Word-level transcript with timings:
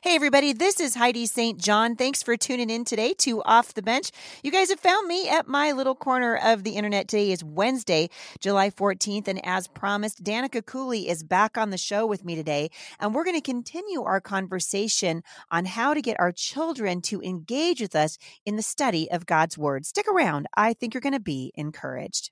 Hey, 0.00 0.14
everybody, 0.14 0.52
this 0.52 0.78
is 0.78 0.94
Heidi 0.94 1.26
St. 1.26 1.58
John. 1.58 1.96
Thanks 1.96 2.22
for 2.22 2.36
tuning 2.36 2.70
in 2.70 2.84
today 2.84 3.14
to 3.14 3.42
Off 3.42 3.74
the 3.74 3.82
Bench. 3.82 4.12
You 4.44 4.52
guys 4.52 4.70
have 4.70 4.78
found 4.78 5.08
me 5.08 5.28
at 5.28 5.48
my 5.48 5.72
little 5.72 5.96
corner 5.96 6.36
of 6.36 6.62
the 6.62 6.76
internet. 6.76 7.08
Today 7.08 7.32
is 7.32 7.42
Wednesday, 7.42 8.08
July 8.38 8.70
14th, 8.70 9.26
and 9.26 9.44
as 9.44 9.66
promised, 9.66 10.22
Danika 10.22 10.64
Cooley 10.64 11.08
is 11.08 11.24
back 11.24 11.58
on 11.58 11.70
the 11.70 11.76
show 11.76 12.06
with 12.06 12.24
me 12.24 12.36
today, 12.36 12.70
and 13.00 13.12
we're 13.12 13.24
going 13.24 13.34
to 13.34 13.40
continue 13.40 14.04
our 14.04 14.20
conversation 14.20 15.24
on 15.50 15.64
how 15.64 15.94
to 15.94 16.00
get 16.00 16.20
our 16.20 16.30
children 16.30 17.00
to 17.02 17.20
engage 17.20 17.80
with 17.80 17.96
us 17.96 18.18
in 18.46 18.54
the 18.54 18.62
study 18.62 19.10
of 19.10 19.26
God's 19.26 19.58
Word. 19.58 19.84
Stick 19.84 20.06
around, 20.06 20.46
I 20.54 20.74
think 20.74 20.94
you're 20.94 21.00
going 21.00 21.12
to 21.12 21.18
be 21.18 21.50
encouraged. 21.56 22.30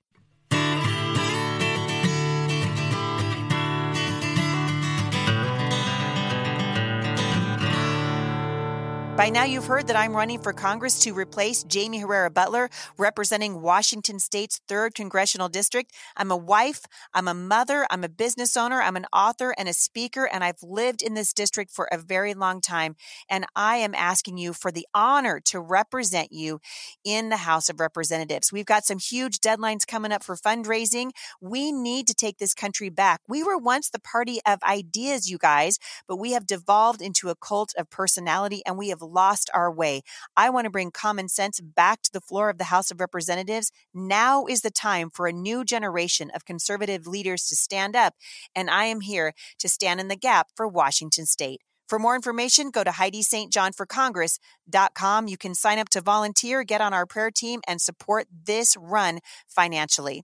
By 9.17 9.29
now, 9.29 9.45
you've 9.45 9.65
heard 9.65 9.87
that 9.87 9.95
I'm 9.95 10.15
running 10.15 10.39
for 10.39 10.53
Congress 10.53 10.99
to 10.99 11.11
replace 11.11 11.63
Jamie 11.63 12.01
Herrera 12.01 12.29
Beutler, 12.29 12.69
representing 12.99 13.63
Washington 13.63 14.19
State's 14.19 14.61
3rd 14.69 14.93
Congressional 14.93 15.49
District. 15.49 15.91
I'm 16.15 16.29
a 16.29 16.37
wife, 16.37 16.81
I'm 17.15 17.27
a 17.27 17.33
mother, 17.33 17.87
I'm 17.89 18.03
a 18.03 18.09
business 18.09 18.55
owner, 18.55 18.79
I'm 18.79 18.95
an 18.95 19.07
author 19.11 19.55
and 19.57 19.67
a 19.67 19.73
speaker, 19.73 20.29
and 20.31 20.43
I've 20.43 20.61
lived 20.61 21.01
in 21.01 21.15
this 21.15 21.33
district 21.33 21.71
for 21.71 21.89
a 21.91 21.97
very 21.97 22.35
long 22.35 22.61
time. 22.61 22.95
And 23.27 23.47
I 23.55 23.77
am 23.77 23.95
asking 23.95 24.37
you 24.37 24.53
for 24.53 24.71
the 24.71 24.85
honor 24.93 25.39
to 25.45 25.59
represent 25.59 26.31
you 26.31 26.59
in 27.03 27.29
the 27.29 27.37
House 27.37 27.69
of 27.69 27.79
Representatives. 27.79 28.53
We've 28.53 28.67
got 28.67 28.85
some 28.85 28.99
huge 28.99 29.39
deadlines 29.39 29.87
coming 29.87 30.11
up 30.11 30.23
for 30.23 30.35
fundraising. 30.35 31.09
We 31.41 31.71
need 31.71 32.05
to 32.05 32.13
take 32.13 32.37
this 32.37 32.53
country 32.53 32.89
back. 32.89 33.21
We 33.27 33.41
were 33.41 33.57
once 33.57 33.89
the 33.89 33.97
party 33.97 34.41
of 34.45 34.61
ideas, 34.61 35.27
you 35.27 35.39
guys, 35.39 35.79
but 36.07 36.17
we 36.17 36.33
have 36.33 36.45
devolved 36.45 37.01
into 37.01 37.29
a 37.29 37.35
cult 37.35 37.73
of 37.79 37.89
personality 37.89 38.61
and 38.63 38.77
we 38.77 38.89
have 38.89 39.01
lost 39.07 39.49
our 39.53 39.71
way. 39.71 40.01
I 40.35 40.49
want 40.49 40.65
to 40.65 40.71
bring 40.71 40.91
common 40.91 41.29
sense 41.29 41.59
back 41.59 42.01
to 42.03 42.11
the 42.11 42.21
floor 42.21 42.49
of 42.49 42.57
the 42.57 42.65
House 42.65 42.91
of 42.91 42.99
Representatives. 42.99 43.71
Now 43.93 44.45
is 44.45 44.61
the 44.61 44.71
time 44.71 45.09
for 45.09 45.27
a 45.27 45.33
new 45.33 45.63
generation 45.63 46.31
of 46.33 46.45
conservative 46.45 47.07
leaders 47.07 47.47
to 47.47 47.55
stand 47.55 47.95
up, 47.95 48.15
and 48.55 48.69
I 48.69 48.85
am 48.85 49.01
here 49.01 49.33
to 49.59 49.69
stand 49.69 49.99
in 49.99 50.07
the 50.07 50.15
gap 50.15 50.47
for 50.55 50.67
Washington 50.67 51.25
State. 51.25 51.61
For 51.87 51.99
more 51.99 52.15
information, 52.15 52.69
go 52.69 52.83
to 52.83 52.91
HeidiSt.JohnForCongress.com. 52.91 55.27
You 55.27 55.37
can 55.37 55.55
sign 55.55 55.79
up 55.79 55.89
to 55.89 56.01
volunteer, 56.01 56.63
get 56.63 56.81
on 56.81 56.93
our 56.93 57.05
prayer 57.05 57.31
team, 57.31 57.61
and 57.65 57.81
support 57.81 58.27
this 58.45 58.75
run 58.77 59.19
financially. 59.47 60.23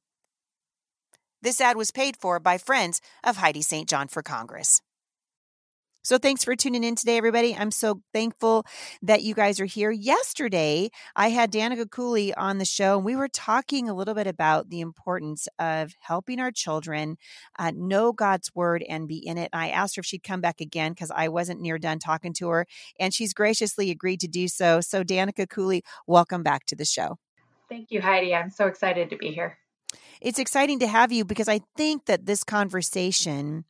This 1.42 1.62
ad 1.62 1.78
was 1.78 1.92
paid 1.92 2.18
for 2.18 2.38
by 2.40 2.58
friends 2.58 3.00
of 3.24 3.38
Heidi 3.38 3.62
St. 3.62 3.88
John 3.88 4.10
for 4.10 4.22
Congress. 4.22 4.82
So 6.06 6.18
thanks 6.18 6.44
for 6.44 6.54
tuning 6.54 6.84
in 6.84 6.96
today, 6.96 7.16
everybody. 7.16 7.56
I'm 7.56 7.72
so 7.72 8.02
thankful 8.12 8.66
that 9.04 9.24
you 9.24 9.34
guys 9.34 9.62
are 9.62 9.66
here. 9.66 9.90
Yesterday, 9.90 10.90
I 11.16 11.30
had 11.30 11.50
Danika 11.50 11.90
Cooley 11.90 12.34
on 12.34 12.58
the 12.58 12.66
show, 12.66 12.98
and 12.98 13.06
we 13.06 13.16
were 13.16 13.30
talking 13.30 13.88
a 13.88 13.94
little 13.94 14.14
bit 14.14 14.28
about 14.28 14.70
the 14.70 14.82
importance 14.82 15.48
of 15.60 15.94
helping 16.02 16.42
our 16.42 16.52
children 16.52 17.16
uh, 17.58 17.72
know 17.74 18.12
God's 18.12 18.54
word 18.54 18.84
and 18.90 19.08
be 19.08 19.26
in 19.26 19.38
it. 19.38 19.50
I 19.54 19.70
asked 19.70 19.96
her 19.96 20.02
if 20.02 20.06
she'd 20.06 20.26
come 20.26 20.42
back 20.42 20.60
again 20.60 20.92
because 20.92 21.10
I 21.10 21.30
wasn't 21.30 21.62
near 21.62 21.80
done 21.80 22.00
talking 22.00 22.34
to 22.34 22.50
her, 22.50 22.68
and 23.00 23.14
she's 23.14 23.34
graciously 23.34 23.90
agreed 23.90 24.20
to 24.20 24.28
do 24.28 24.50
so. 24.50 24.82
So, 24.82 25.06
Danika 25.06 25.50
Cooley, 25.50 25.86
welcome 26.06 26.44
back 26.44 26.66
to 26.66 26.76
the 26.76 26.84
show. 26.84 27.16
Thank 27.70 27.92
you, 27.92 28.02
Heidi. 28.02 28.36
I'm 28.36 28.50
so 28.50 28.68
excited 28.68 29.10
to 29.12 29.16
be 29.16 29.32
here. 29.32 29.58
It's 30.20 30.38
exciting 30.38 30.80
to 30.80 30.88
have 30.88 31.14
you 31.14 31.24
because 31.24 31.48
I 31.48 31.62
think 31.78 32.08
that 32.08 32.26
this 32.26 32.44
conversation 32.44 33.64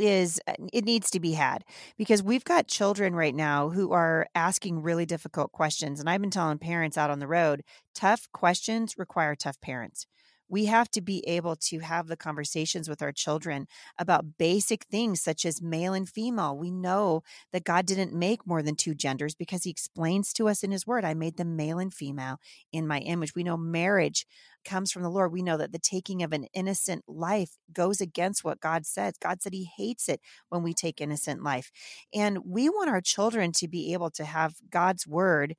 is 0.00 0.40
uh, 0.46 0.54
it 0.72 0.84
needs 0.84 1.10
to 1.10 1.20
be 1.20 1.32
had 1.32 1.64
because 1.96 2.22
we've 2.22 2.44
got 2.44 2.66
children 2.66 3.14
right 3.14 3.34
now 3.34 3.68
who 3.70 3.92
are 3.92 4.26
asking 4.34 4.82
really 4.82 5.06
difficult 5.06 5.52
questions 5.52 6.00
and 6.00 6.08
I've 6.08 6.20
been 6.20 6.30
telling 6.30 6.58
parents 6.58 6.98
out 6.98 7.10
on 7.10 7.18
the 7.18 7.26
road 7.26 7.62
tough 7.94 8.28
questions 8.32 8.96
require 8.98 9.34
tough 9.34 9.60
parents 9.60 10.06
we 10.50 10.64
have 10.66 10.90
to 10.90 11.00
be 11.00 11.26
able 11.28 11.54
to 11.54 11.78
have 11.78 12.08
the 12.08 12.16
conversations 12.16 12.88
with 12.88 13.00
our 13.00 13.12
children 13.12 13.68
about 13.98 14.36
basic 14.36 14.84
things 14.84 15.22
such 15.22 15.46
as 15.46 15.62
male 15.62 15.94
and 15.94 16.08
female. 16.08 16.58
We 16.58 16.72
know 16.72 17.22
that 17.52 17.64
God 17.64 17.86
didn't 17.86 18.12
make 18.12 18.46
more 18.46 18.60
than 18.60 18.74
two 18.74 18.94
genders 18.94 19.34
because 19.36 19.62
he 19.62 19.70
explains 19.70 20.32
to 20.34 20.48
us 20.48 20.64
in 20.64 20.72
his 20.72 20.86
word, 20.86 21.04
I 21.04 21.14
made 21.14 21.36
them 21.36 21.54
male 21.56 21.78
and 21.78 21.94
female 21.94 22.38
in 22.72 22.86
my 22.86 22.98
image. 22.98 23.34
We 23.34 23.44
know 23.44 23.56
marriage 23.56 24.26
comes 24.64 24.90
from 24.90 25.04
the 25.04 25.08
Lord. 25.08 25.32
We 25.32 25.42
know 25.42 25.56
that 25.56 25.72
the 25.72 25.78
taking 25.78 26.22
of 26.22 26.32
an 26.32 26.46
innocent 26.52 27.04
life 27.06 27.52
goes 27.72 28.00
against 28.00 28.44
what 28.44 28.60
God 28.60 28.84
says. 28.84 29.14
God 29.22 29.40
said 29.40 29.54
he 29.54 29.70
hates 29.76 30.08
it 30.08 30.20
when 30.48 30.64
we 30.64 30.74
take 30.74 31.00
innocent 31.00 31.44
life. 31.44 31.70
And 32.12 32.38
we 32.44 32.68
want 32.68 32.90
our 32.90 33.00
children 33.00 33.52
to 33.52 33.68
be 33.68 33.92
able 33.92 34.10
to 34.10 34.24
have 34.24 34.56
God's 34.68 35.06
word 35.06 35.54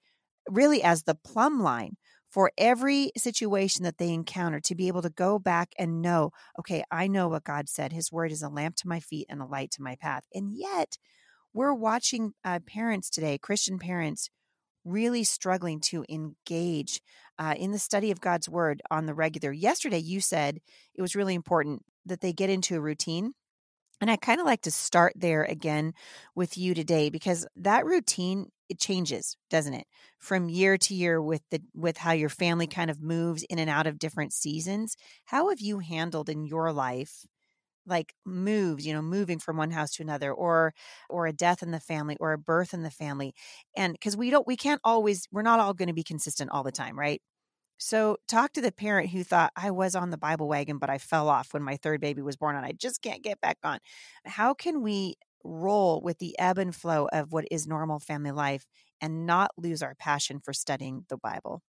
really 0.50 0.84
as 0.84 1.04
the 1.04 1.16
plumb 1.16 1.62
line 1.62 1.96
for 2.32 2.52
every 2.58 3.12
situation 3.18 3.84
that 3.84 3.98
they 3.98 4.14
encounter 4.14 4.60
to 4.62 4.76
be 4.76 4.88
able 4.88 5.02
to 5.02 5.10
go 5.10 5.38
back 5.38 5.74
and 5.78 6.02
know, 6.02 6.32
okay, 6.58 6.84
I 6.90 7.08
know 7.08 7.28
what 7.28 7.44
God 7.44 7.68
said. 7.68 7.92
His 7.92 8.12
word 8.12 8.32
is 8.32 8.42
a 8.42 8.50
lamp 8.50 8.78
to 8.78 8.88
my 8.88 9.02
feet 9.02 9.28
and 9.30 9.42
a 9.42 9.46
light 9.46 9.72
to 9.72 9.82
my 9.82 9.96
path. 9.96 10.24
And 10.34 10.52
yet, 10.54 10.98
we're 11.54 11.74
watching 11.74 12.32
uh, 12.46 12.60
parents 12.66 13.10
today, 13.10 13.38
Christian 13.38 13.78
parents, 13.78 14.30
really 14.86 15.24
struggling 15.24 15.80
to 15.80 16.06
engage 16.10 17.02
uh, 17.38 17.54
in 17.58 17.72
the 17.72 17.80
study 17.80 18.12
of 18.12 18.22
God's 18.22 18.48
word 18.48 18.82
on 18.90 19.06
the 19.06 19.14
regular. 19.14 19.52
Yesterday, 19.52 20.00
you 20.00 20.22
said 20.22 20.60
it 20.96 21.02
was 21.02 21.16
really 21.16 21.36
important 21.36 21.84
that 22.06 22.22
they 22.22 22.34
get 22.34 22.50
into 22.50 22.76
a 22.76 22.82
routine. 22.82 23.34
And 24.00 24.10
I 24.10 24.16
kind 24.16 24.40
of 24.40 24.48
like 24.48 24.62
to 24.62 24.72
start 24.72 25.14
there 25.16 25.44
again 25.44 25.94
with 26.34 26.58
you 26.58 26.74
today 26.74 27.10
because 27.10 27.46
that 27.58 27.86
routine 27.86 28.48
it 28.72 28.80
changes, 28.80 29.38
doesn't 29.50 29.74
it? 29.76 29.88
From 30.20 30.50
year 30.50 30.78
to 30.80 30.96
year 30.96 31.22
with 31.22 31.44
the 31.52 31.62
with 31.76 31.98
how 31.98 32.14
your 32.14 32.30
family 32.30 32.68
kind 32.68 32.92
of 32.92 33.02
moves 33.02 33.44
in 33.44 33.60
and 33.60 33.70
out 33.70 33.88
of 33.88 34.00
different 34.00 34.34
seasons. 34.34 34.96
How 35.26 35.50
have 35.50 35.62
you 35.62 35.80
handled 35.80 36.30
in 36.30 36.46
your 36.46 36.72
life 36.74 37.26
like 37.86 38.14
moves, 38.26 38.86
you 38.86 38.94
know, 38.94 39.02
moving 39.02 39.40
from 39.40 39.58
one 39.58 39.72
house 39.72 39.92
to 39.94 40.04
another 40.04 40.32
or 40.32 40.74
or 41.10 41.26
a 41.28 41.34
death 41.34 41.64
in 41.64 41.72
the 41.72 41.80
family 41.80 42.16
or 42.20 42.34
a 42.34 42.38
birth 42.38 42.74
in 42.74 42.84
the 42.84 42.92
family. 42.92 43.34
And 43.76 44.00
cuz 44.00 44.16
we 44.16 44.30
don't 44.30 44.48
we 44.48 44.56
can't 44.58 44.82
always 44.84 45.28
we're 45.32 45.42
not 45.42 45.60
all 45.60 45.74
going 45.74 45.88
to 45.88 45.94
be 45.94 46.04
consistent 46.04 46.52
all 46.52 46.64
the 46.64 46.72
time, 46.72 46.98
right? 47.00 47.22
So 47.78 48.18
talk 48.28 48.54
to 48.54 48.62
the 48.62 48.72
parent 48.72 49.10
who 49.10 49.24
thought 49.24 49.52
I 49.56 49.72
was 49.72 49.96
on 49.96 50.12
the 50.12 50.18
Bible 50.18 50.48
wagon 50.48 50.78
but 50.78 50.90
I 50.90 50.98
fell 51.00 51.30
off 51.30 51.54
when 51.54 51.64
my 51.64 51.78
third 51.78 52.02
baby 52.02 52.22
was 52.22 52.38
born 52.38 52.56
and 52.56 52.66
I 52.66 52.74
just 52.74 53.02
can't 53.02 53.24
get 53.24 53.42
back 53.42 53.58
on. 53.64 53.80
How 54.26 54.54
can 54.54 54.82
we 54.84 55.16
roll 55.44 56.02
with 56.02 56.20
the 56.20 56.38
ebb 56.40 56.58
and 56.58 56.76
flow 56.76 57.08
of 57.12 57.32
what 57.32 57.46
is 57.52 57.68
normal 57.68 58.00
family 58.00 58.32
life 58.32 58.66
and 59.02 59.26
not 59.26 59.52
lose 59.58 59.82
our 59.82 59.96
passion 59.96 60.40
for 60.40 60.54
studying 60.54 61.06
the 61.10 61.18
Bible. 61.18 61.62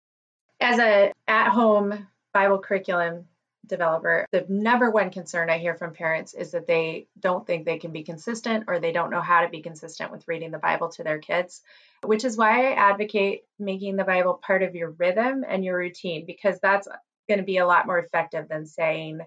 As 0.60 0.78
a 0.78 1.12
at-home 1.26 2.06
Bible 2.32 2.58
curriculum 2.58 3.26
developer, 3.66 4.26
the 4.32 4.44
number 4.48 4.90
one 4.90 5.10
concern 5.10 5.50
I 5.50 5.58
hear 5.58 5.74
from 5.74 5.94
parents 5.94 6.34
is 6.34 6.52
that 6.52 6.66
they 6.66 7.06
don't 7.18 7.46
think 7.46 7.64
they 7.64 7.78
can 7.78 7.92
be 7.92 8.02
consistent 8.02 8.64
or 8.68 8.78
they 8.78 8.92
don't 8.92 9.10
know 9.10 9.20
how 9.20 9.42
to 9.42 9.48
be 9.48 9.62
consistent 9.62 10.12
with 10.12 10.26
reading 10.26 10.50
the 10.50 10.58
Bible 10.58 10.88
to 10.90 11.04
their 11.04 11.18
kids, 11.18 11.62
which 12.02 12.24
is 12.24 12.36
why 12.36 12.72
I 12.72 12.74
advocate 12.74 13.42
making 13.58 13.96
the 13.96 14.04
Bible 14.04 14.34
part 14.34 14.62
of 14.62 14.74
your 14.74 14.90
rhythm 14.90 15.44
and 15.48 15.64
your 15.64 15.76
routine 15.76 16.24
because 16.26 16.58
that's 16.60 16.88
going 17.28 17.38
to 17.38 17.44
be 17.44 17.58
a 17.58 17.66
lot 17.66 17.86
more 17.86 17.98
effective 17.98 18.48
than 18.48 18.66
saying 18.66 19.20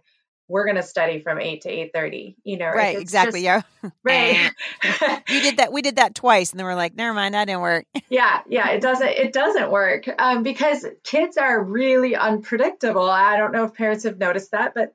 we're 0.48 0.66
going 0.66 0.76
to 0.76 0.84
study 0.84 1.20
from 1.20 1.40
8 1.40 1.62
to 1.62 1.70
8.30 1.70 2.36
you 2.44 2.58
know 2.58 2.70
right 2.70 2.98
exactly 2.98 3.44
just, 3.44 3.66
yeah. 3.84 3.90
Right. 4.04 4.52
You 5.30 5.42
did 5.42 5.58
that 5.58 5.72
we 5.72 5.82
did 5.82 5.98
that 5.98 6.16
twice 6.16 6.52
and 6.52 6.60
then 6.60 6.66
we're 6.66 6.76
like 6.76 6.96
never 6.96 7.14
mind 7.14 7.34
that 7.34 7.46
didn't 7.46 7.62
work. 7.62 7.86
Yeah 8.10 8.42
yeah 8.48 8.70
it 8.70 8.82
doesn't 8.82 9.08
it 9.08 9.34
doesn't 9.34 9.72
work 9.72 10.06
um, 10.20 10.44
because 10.44 10.86
kids 11.04 11.38
are 11.38 11.64
really 11.64 12.16
unpredictable. 12.16 13.10
I 13.10 13.38
don't 13.38 13.52
know 13.52 13.66
if 13.66 13.74
parents 13.74 14.04
have 14.04 14.18
noticed 14.18 14.52
that 14.52 14.74
but 14.74 14.94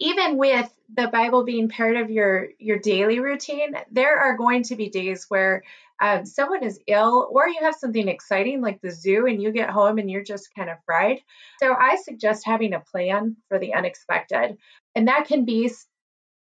even 0.00 0.36
with 0.36 0.68
the 0.94 1.06
bible 1.08 1.44
being 1.44 1.68
part 1.68 1.96
of 1.96 2.10
your 2.10 2.48
your 2.58 2.78
daily 2.78 3.20
routine 3.20 3.74
there 3.90 4.18
are 4.18 4.36
going 4.36 4.64
to 4.64 4.76
be 4.76 4.88
days 4.88 5.26
where 5.28 5.62
um, 6.02 6.26
someone 6.26 6.64
is 6.64 6.80
ill 6.88 7.30
or 7.30 7.48
you 7.48 7.60
have 7.62 7.76
something 7.76 8.08
exciting 8.08 8.60
like 8.60 8.80
the 8.82 8.90
zoo 8.90 9.26
and 9.26 9.40
you 9.40 9.52
get 9.52 9.70
home 9.70 9.98
and 9.98 10.10
you're 10.10 10.24
just 10.24 10.52
kind 10.54 10.68
of 10.68 10.78
fried. 10.84 11.20
So 11.62 11.72
I 11.72 11.96
suggest 11.96 12.44
having 12.44 12.74
a 12.74 12.80
plan 12.80 13.36
for 13.48 13.60
the 13.60 13.74
unexpected. 13.74 14.56
And 14.96 15.06
that 15.06 15.28
can 15.28 15.44
be 15.44 15.70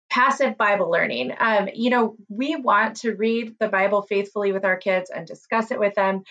passive 0.09 0.57
Bible 0.57 0.89
learning. 0.89 1.33
Um, 1.37 1.67
you 1.73 1.89
know, 1.89 2.15
we 2.29 2.55
want 2.55 2.97
to 3.01 3.15
read 3.15 3.55
the 3.59 3.67
Bible 3.67 4.01
faithfully 4.01 4.53
with 4.53 4.63
our 4.63 4.77
kids 4.77 5.11
and 5.13 5.27
discuss 5.27 5.71
it 5.71 5.79
with 5.79 5.93
them. 5.93 6.23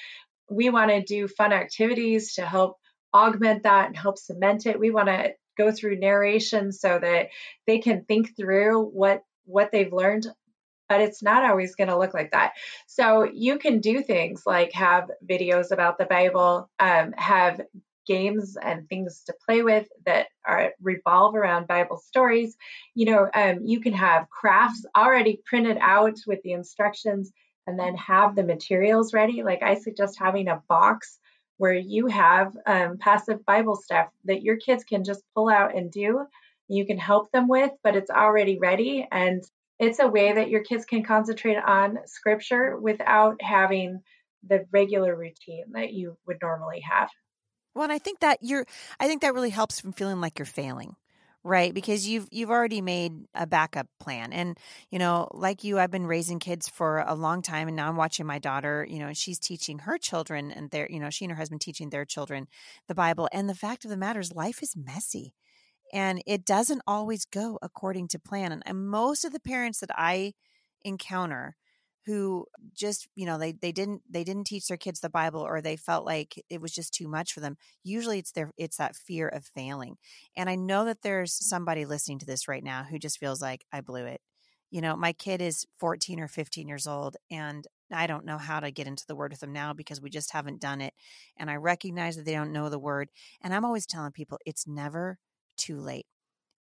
We 0.51 0.71
want 0.71 0.91
to 0.91 1.03
do 1.03 1.29
fun 1.29 1.53
activities 1.53 2.35
to 2.37 2.47
help 2.47 2.79
augment 3.15 3.65
that 3.65 3.89
and 3.89 3.97
help 3.97 4.19
cement 4.19 4.65
it. 4.65 4.81
We 4.81 4.91
want 4.91 5.09
to 5.09 5.35
go 5.59 5.71
through 5.71 5.99
narration 5.99 6.73
so 6.73 6.99
that 6.99 7.29
they 7.67 7.79
can 7.79 8.05
think 8.05 8.37
through 8.37 8.85
what 8.85 9.23
what 9.45 9.71
they've 9.71 9.93
learned 9.93 10.27
but 10.89 11.01
it's 11.01 11.23
not 11.23 11.45
always 11.45 11.75
going 11.75 11.89
to 11.89 11.99
look 11.99 12.15
like 12.15 12.31
that. 12.33 12.55
So 12.87 13.25
you 13.25 13.59
can 13.59 13.81
do 13.81 14.03
things 14.03 14.43
like 14.47 14.73
have 14.73 15.11
videos 15.29 15.71
about 15.71 15.99
the 15.99 16.07
Bible, 16.07 16.71
um, 16.79 17.13
have 17.17 17.61
games 18.07 18.57
and 18.61 18.89
things 18.89 19.23
to 19.27 19.35
play 19.45 19.63
with 19.63 19.87
that 20.07 20.29
are 20.45 20.73
revolve 20.81 21.37
around 21.37 21.69
Bible 21.69 21.99
stories. 21.99 22.57
You 22.95 23.07
know, 23.07 23.31
um, 23.35 23.61
you 23.63 23.81
can 23.81 23.93
have 23.93 24.31
crafts 24.31 24.85
already 24.97 25.43
printed 25.45 25.77
out 25.81 26.19
with 26.27 26.43
the 26.43 26.53
instructions 26.53 27.31
and 27.67 27.79
then 27.79 27.95
have 27.97 28.35
the 28.35 28.43
materials 28.43 29.13
ready. 29.13 29.43
Like 29.43 29.63
I 29.63 29.75
suggest 29.75 30.19
having 30.19 30.49
a 30.49 30.63
box 30.69 31.19
where 31.59 31.75
you 31.75 32.07
have 32.07 32.57
um, 32.67 32.97
passive 32.99 33.45
Bible 33.45 33.77
stuff 33.77 34.09
that 34.25 34.43
your 34.43 34.57
kids 34.57 34.85
can 34.85 35.05
just 35.05 35.23
pull 35.35 35.51
out 35.51 35.77
and 35.77 35.91
do. 35.91 36.25
You 36.69 36.87
can 36.87 36.99
help 36.99 37.31
them 37.31 37.47
with, 37.47 37.73
but 37.83 37.97
it's 37.97 38.11
already 38.11 38.59
ready. 38.59 39.07
And 39.11 39.43
it's 39.79 39.99
a 39.99 40.09
way 40.09 40.33
that 40.33 40.51
your 40.51 40.63
kids 40.63 40.85
can 40.85 41.05
concentrate 41.05 41.57
on 41.57 41.99
scripture 42.07 42.77
without 42.79 43.41
having 43.41 44.01
the 44.47 44.67
regular 44.73 45.17
routine 45.17 45.65
that 45.73 45.93
you 45.93 46.17
would 46.27 46.39
normally 46.43 46.81
have. 46.81 47.11
Well, 47.75 47.85
and 47.85 47.93
I 47.93 47.99
think 47.99 48.21
that 48.21 48.39
you're 48.43 48.67
I 48.99 49.07
think 49.07 49.23
that 49.23 49.35
really 49.35 49.51
helps 49.51 49.81
from 49.81 49.93
feeling 49.93 50.21
like 50.21 50.39
you're 50.39 50.47
failing 50.47 50.97
right? 51.45 51.73
Because 51.73 52.07
you've 52.07 52.29
you've 52.31 52.51
already 52.51 52.81
made 52.81 53.13
a 53.35 53.47
backup 53.47 53.87
plan. 54.01 54.33
And 54.33 54.59
you 54.91 54.99
know 54.99 55.29
like 55.33 55.65
you 55.65 55.79
i've 55.79 55.91
been 55.91 56.07
raising 56.07 56.39
kids 56.39 56.69
for 56.69 56.99
a 57.07 57.15
long 57.15 57.43
time 57.43 57.69
and 57.69 57.77
now 57.77 57.89
i'm 57.89 57.97
watching 57.97 58.27
my 58.27 58.39
daughter 58.39 58.87
you 58.89 58.99
know 58.99 59.07
and 59.09 59.17
she's 59.17 59.39
teaching 59.39 59.81
her 59.81 59.99
children 59.99 60.51
and 60.51 60.71
their 60.71 60.89
you 60.91 60.99
know 61.01 61.11
she 61.11 61.25
and 61.25 61.33
her 61.33 61.39
husband 61.39 61.61
teaching 61.61 61.91
their 61.91 62.05
children 62.05 62.47
the 62.89 62.95
bible. 62.95 63.29
And 63.33 63.49
the 63.49 63.55
fact 63.55 63.85
of 63.85 63.91
the 63.91 63.97
matter 63.97 64.21
is 64.21 64.33
life 64.33 64.63
is 64.63 64.77
messy 64.77 65.35
and 65.93 66.23
it 66.27 66.45
doesn't 66.45 66.83
always 66.87 67.25
go 67.25 67.59
according 67.63 68.09
to 68.09 68.19
plan 68.19 68.53
and, 68.53 68.63
and 68.67 68.89
most 68.89 69.25
of 69.25 69.33
the 69.33 69.41
parents 69.41 69.81
that 69.81 69.91
i 69.97 70.33
encounter 70.83 71.57
who 72.09 72.47
just 72.75 73.07
you 73.17 73.27
know 73.27 73.37
they 73.37 73.53
they 73.53 73.71
didn't 73.71 74.01
they 74.09 74.25
didn't 74.25 74.47
teach 74.47 74.67
their 74.67 74.79
kids 74.79 75.01
the 75.01 75.11
bible 75.11 75.43
or 75.43 75.61
they 75.61 75.77
felt 75.77 76.07
like 76.07 76.43
it 76.49 76.59
was 76.59 76.73
just 76.73 76.95
too 76.95 77.07
much 77.07 77.35
for 77.35 77.41
them 77.41 77.57
usually 77.85 78.19
it's 78.19 78.33
their 78.33 78.51
it's 78.57 78.79
that 78.79 78.97
fear 78.97 79.29
of 79.29 79.45
failing 79.55 79.97
and 80.35 80.49
i 80.49 80.55
know 80.55 80.87
that 80.87 81.03
there's 81.03 81.35
somebody 81.35 81.85
listening 81.85 82.19
to 82.19 82.25
this 82.25 82.49
right 82.49 82.65
now 82.65 82.83
who 82.83 82.99
just 82.99 83.19
feels 83.19 83.43
like 83.43 83.65
i 83.73 83.81
blew 83.81 84.07
it. 84.07 84.21
You 84.71 84.81
know 84.81 84.97
my 84.97 85.13
kid 85.13 85.43
is 85.43 85.67
14 85.81 86.21
or 86.21 86.29
15 86.29 86.67
years 86.67 86.87
old 86.87 87.17
and 87.31 87.67
i 87.93 88.07
don't 88.07 88.25
know 88.25 88.39
how 88.39 88.61
to 88.61 88.71
get 88.71 88.87
into 88.87 89.05
the 89.07 89.17
word 89.17 89.33
with 89.33 89.41
them 89.41 89.53
now 89.53 89.75
because 89.75 90.01
we 90.01 90.09
just 90.09 90.33
haven't 90.33 90.61
done 90.61 90.81
it 90.81 90.95
and 91.37 91.51
i 91.51 91.57
recognize 91.57 92.17
that 92.17 92.25
they 92.25 92.35
don't 92.35 92.53
know 92.53 92.69
the 92.71 92.79
word 92.79 93.09
and 93.43 93.55
i'm 93.55 93.65
always 93.65 93.87
telling 93.87 94.13
people 94.13 94.39
it's 94.47 94.67
never 94.67 95.19
too 95.59 95.79
late 95.81 96.07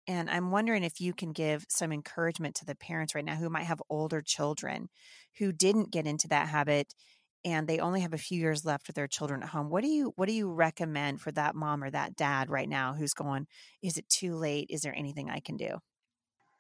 and 0.07 0.29
I'm 0.31 0.51
wondering 0.51 0.85
if 0.85 1.01
you 1.01 1.15
can 1.15 1.33
give 1.33 1.65
some 1.69 1.93
encouragement 1.93 2.57
to 2.57 2.67
the 2.67 2.75
parents 2.77 3.15
right 3.15 3.25
now 3.25 3.37
who 3.37 3.51
might 3.51 3.65
have 3.65 3.83
older 3.89 4.21
children 4.23 4.89
who 5.39 5.53
didn't 5.53 5.93
get 5.93 6.07
into 6.07 6.29
that 6.29 6.49
habit 6.49 6.95
and 7.45 7.69
they 7.69 7.79
only 7.79 8.01
have 8.01 8.15
a 8.15 8.19
few 8.19 8.41
years 8.41 8.65
left 8.65 8.87
with 8.87 8.97
their 8.97 9.09
children 9.09 9.43
at 9.43 9.51
home. 9.51 9.69
What 9.71 9.83
do 9.83 9.89
you 9.89 10.13
what 10.17 10.29
do 10.29 10.35
you 10.35 10.51
recommend 10.53 11.21
for 11.21 11.33
that 11.33 11.55
mom 11.55 11.85
or 11.85 11.91
that 11.91 12.17
dad 12.17 12.51
right 12.51 12.69
now 12.69 12.95
who's 12.95 13.15
going, 13.15 13.47
is 13.83 13.99
it 13.99 14.09
too 14.09 14.37
late? 14.37 14.69
Is 14.71 14.83
there 14.83 14.95
anything 14.97 15.31
I 15.31 15.41
can 15.41 15.57
do? 15.57 15.79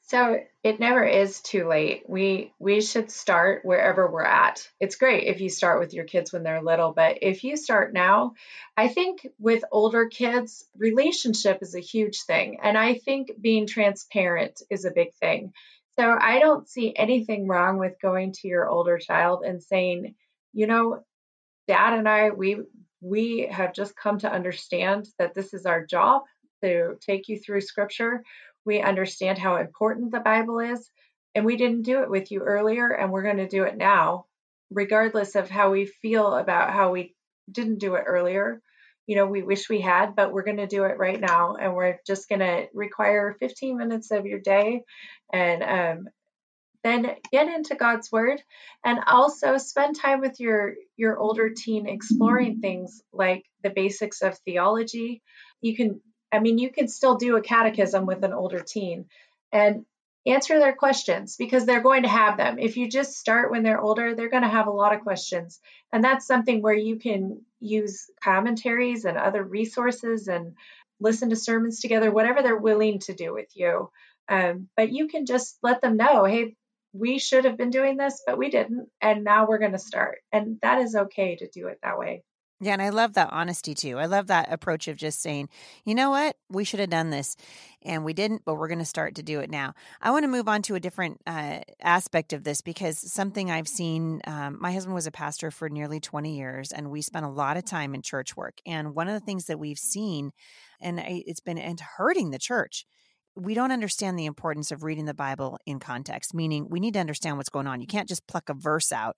So 0.06 0.38
it 0.62 0.80
never 0.80 1.02
is 1.02 1.40
too 1.40 1.66
late. 1.66 2.02
We 2.06 2.52
we 2.58 2.82
should 2.82 3.10
start 3.10 3.64
wherever 3.64 4.06
we're 4.10 4.22
at. 4.22 4.68
It's 4.78 4.96
great 4.96 5.26
if 5.26 5.40
you 5.40 5.48
start 5.48 5.80
with 5.80 5.94
your 5.94 6.04
kids 6.04 6.30
when 6.30 6.42
they're 6.42 6.62
little, 6.62 6.92
but 6.92 7.18
if 7.22 7.42
you 7.42 7.56
start 7.56 7.94
now, 7.94 8.34
I 8.76 8.88
think 8.88 9.26
with 9.38 9.64
older 9.72 10.06
kids, 10.08 10.66
relationship 10.76 11.60
is 11.62 11.74
a 11.74 11.80
huge 11.80 12.22
thing. 12.22 12.58
And 12.62 12.76
I 12.76 12.94
think 12.94 13.30
being 13.40 13.66
transparent 13.66 14.60
is 14.68 14.84
a 14.84 14.90
big 14.90 15.14
thing. 15.14 15.54
So 15.98 16.14
I 16.20 16.38
don't 16.38 16.68
see 16.68 16.94
anything 16.94 17.48
wrong 17.48 17.78
with 17.78 18.00
going 18.02 18.32
to 18.32 18.48
your 18.48 18.68
older 18.68 18.98
child 18.98 19.42
and 19.42 19.62
saying, 19.62 20.16
you 20.52 20.66
know, 20.66 21.02
dad 21.66 21.94
and 21.94 22.06
I 22.06 22.28
we 22.28 22.58
we 23.00 23.48
have 23.50 23.72
just 23.72 23.96
come 23.96 24.18
to 24.18 24.30
understand 24.30 25.08
that 25.18 25.32
this 25.32 25.54
is 25.54 25.64
our 25.64 25.84
job 25.86 26.24
to 26.62 26.98
take 27.00 27.28
you 27.28 27.38
through 27.38 27.62
scripture 27.62 28.22
we 28.64 28.80
understand 28.80 29.38
how 29.38 29.56
important 29.56 30.12
the 30.12 30.20
Bible 30.20 30.60
is, 30.60 30.90
and 31.34 31.44
we 31.44 31.56
didn't 31.56 31.82
do 31.82 32.02
it 32.02 32.10
with 32.10 32.30
you 32.30 32.40
earlier, 32.40 32.90
and 32.90 33.10
we're 33.10 33.22
going 33.22 33.38
to 33.38 33.48
do 33.48 33.64
it 33.64 33.76
now, 33.76 34.26
regardless 34.70 35.34
of 35.34 35.50
how 35.50 35.70
we 35.70 35.86
feel 35.86 36.34
about 36.34 36.72
how 36.72 36.90
we 36.90 37.14
didn't 37.50 37.78
do 37.78 37.94
it 37.94 38.04
earlier. 38.06 38.60
You 39.06 39.16
know, 39.16 39.26
we 39.26 39.42
wish 39.42 39.68
we 39.68 39.80
had, 39.80 40.16
but 40.16 40.32
we're 40.32 40.44
going 40.44 40.56
to 40.58 40.66
do 40.66 40.84
it 40.84 40.98
right 40.98 41.20
now, 41.20 41.56
and 41.56 41.74
we're 41.74 41.98
just 42.06 42.28
going 42.28 42.40
to 42.40 42.68
require 42.72 43.36
15 43.38 43.76
minutes 43.76 44.10
of 44.10 44.26
your 44.26 44.40
day, 44.40 44.82
and 45.32 45.62
um, 45.62 46.08
then 46.82 47.16
get 47.30 47.48
into 47.48 47.74
God's 47.74 48.10
Word, 48.10 48.40
and 48.84 49.00
also 49.06 49.58
spend 49.58 49.96
time 49.96 50.20
with 50.20 50.40
your 50.40 50.74
your 50.96 51.18
older 51.18 51.50
teen 51.50 51.86
exploring 51.86 52.60
things 52.60 53.02
like 53.12 53.44
the 53.62 53.70
basics 53.70 54.22
of 54.22 54.38
theology. 54.38 55.22
You 55.60 55.76
can 55.76 56.00
I 56.34 56.40
mean, 56.40 56.58
you 56.58 56.70
can 56.70 56.88
still 56.88 57.16
do 57.16 57.36
a 57.36 57.42
catechism 57.42 58.06
with 58.06 58.24
an 58.24 58.32
older 58.32 58.60
teen 58.60 59.06
and 59.52 59.86
answer 60.26 60.58
their 60.58 60.72
questions 60.72 61.36
because 61.36 61.64
they're 61.64 61.82
going 61.82 62.02
to 62.02 62.08
have 62.08 62.36
them. 62.36 62.58
If 62.58 62.76
you 62.76 62.88
just 62.88 63.16
start 63.16 63.50
when 63.50 63.62
they're 63.62 63.80
older, 63.80 64.14
they're 64.14 64.30
going 64.30 64.42
to 64.42 64.48
have 64.48 64.66
a 64.66 64.72
lot 64.72 64.94
of 64.94 65.02
questions. 65.02 65.60
And 65.92 66.02
that's 66.02 66.26
something 66.26 66.60
where 66.60 66.74
you 66.74 66.96
can 66.96 67.42
use 67.60 68.10
commentaries 68.22 69.04
and 69.04 69.16
other 69.16 69.44
resources 69.44 70.26
and 70.26 70.54
listen 70.98 71.30
to 71.30 71.36
sermons 71.36 71.80
together, 71.80 72.10
whatever 72.10 72.42
they're 72.42 72.56
willing 72.56 72.98
to 73.00 73.14
do 73.14 73.32
with 73.32 73.48
you. 73.54 73.90
Um, 74.28 74.68
but 74.76 74.90
you 74.90 75.08
can 75.08 75.26
just 75.26 75.58
let 75.62 75.82
them 75.82 75.96
know, 75.96 76.24
hey, 76.24 76.56
we 76.92 77.18
should 77.18 77.44
have 77.44 77.58
been 77.58 77.70
doing 77.70 77.96
this, 77.96 78.22
but 78.26 78.38
we 78.38 78.50
didn't. 78.50 78.88
And 79.00 79.22
now 79.22 79.46
we're 79.46 79.58
going 79.58 79.72
to 79.72 79.78
start. 79.78 80.18
And 80.32 80.58
that 80.62 80.80
is 80.80 80.96
okay 80.96 81.36
to 81.36 81.48
do 81.48 81.68
it 81.68 81.78
that 81.82 81.98
way. 81.98 82.24
Yeah, 82.60 82.72
and 82.74 82.82
I 82.82 82.90
love 82.90 83.14
that 83.14 83.30
honesty 83.32 83.74
too. 83.74 83.98
I 83.98 84.06
love 84.06 84.28
that 84.28 84.52
approach 84.52 84.86
of 84.86 84.96
just 84.96 85.20
saying, 85.20 85.48
you 85.84 85.94
know 85.94 86.10
what, 86.10 86.36
we 86.48 86.62
should 86.62 86.78
have 86.78 86.88
done 86.88 87.10
this 87.10 87.36
and 87.82 88.04
we 88.04 88.12
didn't, 88.12 88.42
but 88.44 88.54
we're 88.54 88.68
going 88.68 88.78
to 88.78 88.84
start 88.84 89.16
to 89.16 89.24
do 89.24 89.40
it 89.40 89.50
now. 89.50 89.74
I 90.00 90.12
want 90.12 90.22
to 90.22 90.28
move 90.28 90.48
on 90.48 90.62
to 90.62 90.76
a 90.76 90.80
different 90.80 91.20
uh, 91.26 91.60
aspect 91.82 92.32
of 92.32 92.44
this 92.44 92.62
because 92.62 93.12
something 93.12 93.50
I've 93.50 93.66
seen 93.66 94.20
um, 94.26 94.58
my 94.60 94.72
husband 94.72 94.94
was 94.94 95.08
a 95.08 95.10
pastor 95.10 95.50
for 95.50 95.68
nearly 95.68 95.98
20 95.98 96.36
years 96.36 96.70
and 96.70 96.90
we 96.90 97.02
spent 97.02 97.26
a 97.26 97.30
lot 97.30 97.56
of 97.56 97.64
time 97.64 97.92
in 97.92 98.02
church 98.02 98.36
work. 98.36 98.58
And 98.64 98.94
one 98.94 99.08
of 99.08 99.14
the 99.14 99.26
things 99.26 99.46
that 99.46 99.58
we've 99.58 99.78
seen, 99.78 100.30
and 100.80 101.00
it's 101.04 101.40
been 101.40 101.58
and 101.58 101.80
hurting 101.96 102.30
the 102.30 102.38
church, 102.38 102.86
we 103.36 103.54
don't 103.54 103.72
understand 103.72 104.16
the 104.16 104.26
importance 104.26 104.70
of 104.70 104.84
reading 104.84 105.06
the 105.06 105.14
Bible 105.14 105.58
in 105.66 105.80
context, 105.80 106.34
meaning 106.34 106.68
we 106.70 106.78
need 106.78 106.94
to 106.94 107.00
understand 107.00 107.36
what's 107.36 107.48
going 107.48 107.66
on. 107.66 107.80
You 107.80 107.88
can't 107.88 108.08
just 108.08 108.26
pluck 108.28 108.48
a 108.48 108.54
verse 108.54 108.92
out 108.92 109.16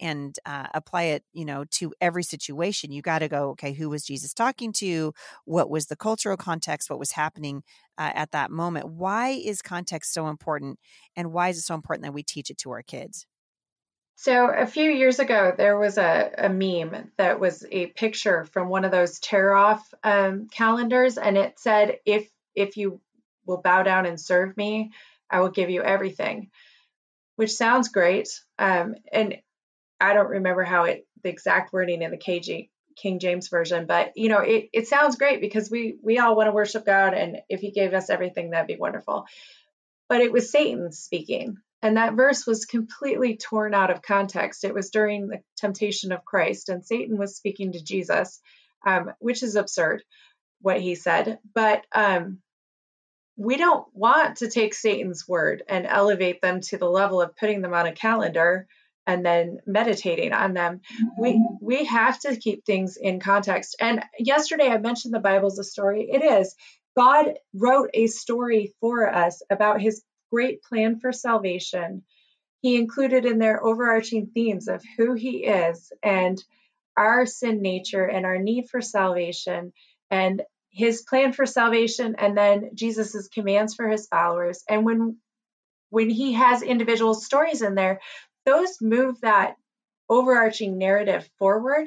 and 0.00 0.38
uh, 0.46 0.66
apply 0.74 1.04
it 1.04 1.24
you 1.32 1.44
know 1.44 1.64
to 1.70 1.92
every 2.00 2.22
situation 2.22 2.92
you 2.92 3.02
got 3.02 3.20
to 3.20 3.28
go 3.28 3.50
okay 3.50 3.72
who 3.72 3.88
was 3.88 4.04
jesus 4.04 4.32
talking 4.32 4.72
to? 4.72 5.12
What 5.44 5.70
was 5.70 5.86
the 5.86 5.96
cultural 5.96 6.36
context? 6.36 6.90
What 6.90 6.98
was 6.98 7.12
happening 7.12 7.62
uh, 7.96 8.12
at 8.14 8.32
that 8.32 8.50
moment? 8.50 8.88
Why 8.88 9.30
is 9.30 9.62
context 9.62 10.12
so 10.12 10.28
important 10.28 10.78
and 11.16 11.32
why 11.32 11.48
is 11.48 11.58
it 11.58 11.62
so 11.62 11.74
important 11.74 12.04
that 12.04 12.12
we 12.14 12.22
teach 12.22 12.50
it 12.50 12.58
to 12.58 12.70
our 12.70 12.82
kids? 12.82 13.26
So 14.20 14.50
a 14.50 14.66
few 14.66 14.90
years 14.90 15.20
ago, 15.20 15.54
there 15.56 15.78
was 15.78 15.96
a, 15.96 16.32
a 16.38 16.48
meme 16.48 17.12
that 17.18 17.38
was 17.38 17.64
a 17.70 17.86
picture 17.86 18.46
from 18.46 18.68
one 18.68 18.84
of 18.84 18.90
those 18.90 19.20
tear 19.20 19.54
off 19.54 19.94
um, 20.02 20.48
calendars, 20.48 21.18
and 21.18 21.38
it 21.38 21.60
said, 21.60 21.98
"If 22.04 22.28
if 22.56 22.76
you 22.76 23.00
will 23.46 23.58
bow 23.58 23.84
down 23.84 24.06
and 24.06 24.20
serve 24.20 24.56
me, 24.56 24.90
I 25.30 25.38
will 25.38 25.50
give 25.50 25.70
you 25.70 25.82
everything," 25.82 26.50
which 27.36 27.52
sounds 27.52 27.90
great. 27.90 28.28
Um, 28.58 28.96
and 29.12 29.36
I 30.00 30.14
don't 30.14 30.28
remember 30.28 30.64
how 30.64 30.84
it 30.84 31.06
the 31.22 31.28
exact 31.28 31.72
wording 31.72 32.02
in 32.02 32.10
the 32.10 32.66
King 32.96 33.18
James 33.18 33.48
version, 33.48 33.86
but 33.86 34.12
you 34.16 34.28
know, 34.28 34.40
it, 34.40 34.68
it 34.72 34.88
sounds 34.88 35.16
great 35.16 35.40
because 35.40 35.70
we 35.70 35.96
we 36.02 36.18
all 36.18 36.36
want 36.36 36.48
to 36.48 36.52
worship 36.52 36.84
God 36.86 37.14
and 37.14 37.38
if 37.48 37.60
he 37.60 37.70
gave 37.70 37.94
us 37.94 38.10
everything 38.10 38.50
that'd 38.50 38.66
be 38.66 38.76
wonderful. 38.76 39.26
But 40.08 40.20
it 40.20 40.32
was 40.32 40.50
Satan 40.50 40.92
speaking. 40.92 41.56
And 41.80 41.96
that 41.96 42.14
verse 42.14 42.44
was 42.44 42.64
completely 42.64 43.36
torn 43.36 43.72
out 43.72 43.90
of 43.90 44.02
context. 44.02 44.64
It 44.64 44.74
was 44.74 44.90
during 44.90 45.28
the 45.28 45.40
temptation 45.56 46.10
of 46.10 46.24
Christ, 46.24 46.70
and 46.70 46.84
Satan 46.84 47.18
was 47.18 47.36
speaking 47.36 47.72
to 47.72 47.84
Jesus, 47.84 48.40
um, 48.84 49.12
which 49.20 49.44
is 49.44 49.54
absurd 49.54 50.02
what 50.60 50.80
he 50.80 50.96
said. 50.96 51.38
But 51.54 51.86
um, 51.94 52.40
we 53.36 53.56
don't 53.56 53.86
want 53.94 54.38
to 54.38 54.50
take 54.50 54.74
Satan's 54.74 55.28
word 55.28 55.62
and 55.68 55.86
elevate 55.86 56.42
them 56.42 56.60
to 56.62 56.78
the 56.78 56.90
level 56.90 57.22
of 57.22 57.36
putting 57.36 57.62
them 57.62 57.74
on 57.74 57.86
a 57.86 57.92
calendar 57.92 58.66
and 59.08 59.24
then 59.24 59.58
meditating 59.66 60.34
on 60.34 60.52
them. 60.52 60.82
We 61.18 61.32
mm-hmm. 61.32 61.64
we 61.64 61.86
have 61.86 62.20
to 62.20 62.36
keep 62.36 62.64
things 62.64 62.98
in 63.00 63.18
context. 63.18 63.74
And 63.80 64.04
yesterday 64.18 64.68
i 64.68 64.76
mentioned 64.76 65.14
the 65.14 65.18
bible's 65.18 65.58
a 65.58 65.64
story. 65.64 66.08
It 66.12 66.22
is. 66.22 66.54
God 66.94 67.34
wrote 67.54 67.90
a 67.94 68.06
story 68.06 68.74
for 68.80 69.08
us 69.12 69.40
about 69.50 69.80
his 69.80 70.02
great 70.30 70.62
plan 70.62 71.00
for 71.00 71.10
salvation. 71.10 72.02
He 72.60 72.76
included 72.76 73.24
in 73.24 73.38
their 73.38 73.64
overarching 73.64 74.26
themes 74.34 74.68
of 74.68 74.82
who 74.98 75.14
he 75.14 75.44
is 75.44 75.90
and 76.02 76.42
our 76.96 77.24
sin 77.24 77.62
nature 77.62 78.04
and 78.04 78.26
our 78.26 78.38
need 78.38 78.68
for 78.68 78.82
salvation 78.82 79.72
and 80.10 80.42
his 80.70 81.02
plan 81.02 81.32
for 81.32 81.46
salvation 81.46 82.16
and 82.18 82.36
then 82.36 82.70
jesus's 82.74 83.28
commands 83.28 83.74
for 83.74 83.88
his 83.88 84.06
followers. 84.06 84.64
And 84.68 84.84
when 84.84 85.16
when 85.90 86.10
he 86.10 86.34
has 86.34 86.62
individual 86.62 87.14
stories 87.14 87.62
in 87.62 87.74
there 87.74 88.00
those 88.48 88.80
move 88.80 89.20
that 89.20 89.56
overarching 90.08 90.78
narrative 90.78 91.28
forward. 91.38 91.86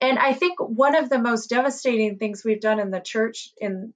And 0.00 0.18
I 0.18 0.32
think 0.32 0.58
one 0.58 0.94
of 0.94 1.10
the 1.10 1.18
most 1.18 1.50
devastating 1.50 2.16
things 2.16 2.42
we've 2.44 2.60
done 2.60 2.80
in 2.80 2.90
the 2.90 3.00
church 3.00 3.50
in 3.60 3.92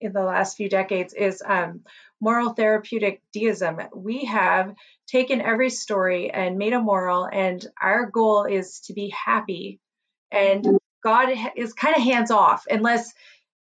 in 0.00 0.14
the 0.14 0.22
last 0.22 0.56
few 0.56 0.70
decades 0.70 1.12
is 1.12 1.42
um, 1.44 1.82
moral 2.22 2.54
therapeutic 2.54 3.20
deism. 3.34 3.78
We 3.94 4.24
have 4.24 4.74
taken 5.06 5.42
every 5.42 5.68
story 5.68 6.30
and 6.30 6.56
made 6.56 6.72
a 6.72 6.80
moral, 6.80 7.28
and 7.30 7.62
our 7.78 8.06
goal 8.06 8.44
is 8.44 8.80
to 8.86 8.94
be 8.94 9.10
happy. 9.10 9.78
And 10.30 10.78
God 11.04 11.28
is 11.56 11.74
kind 11.74 11.94
of 11.94 12.02
hands 12.02 12.30
off 12.30 12.64
unless 12.70 13.12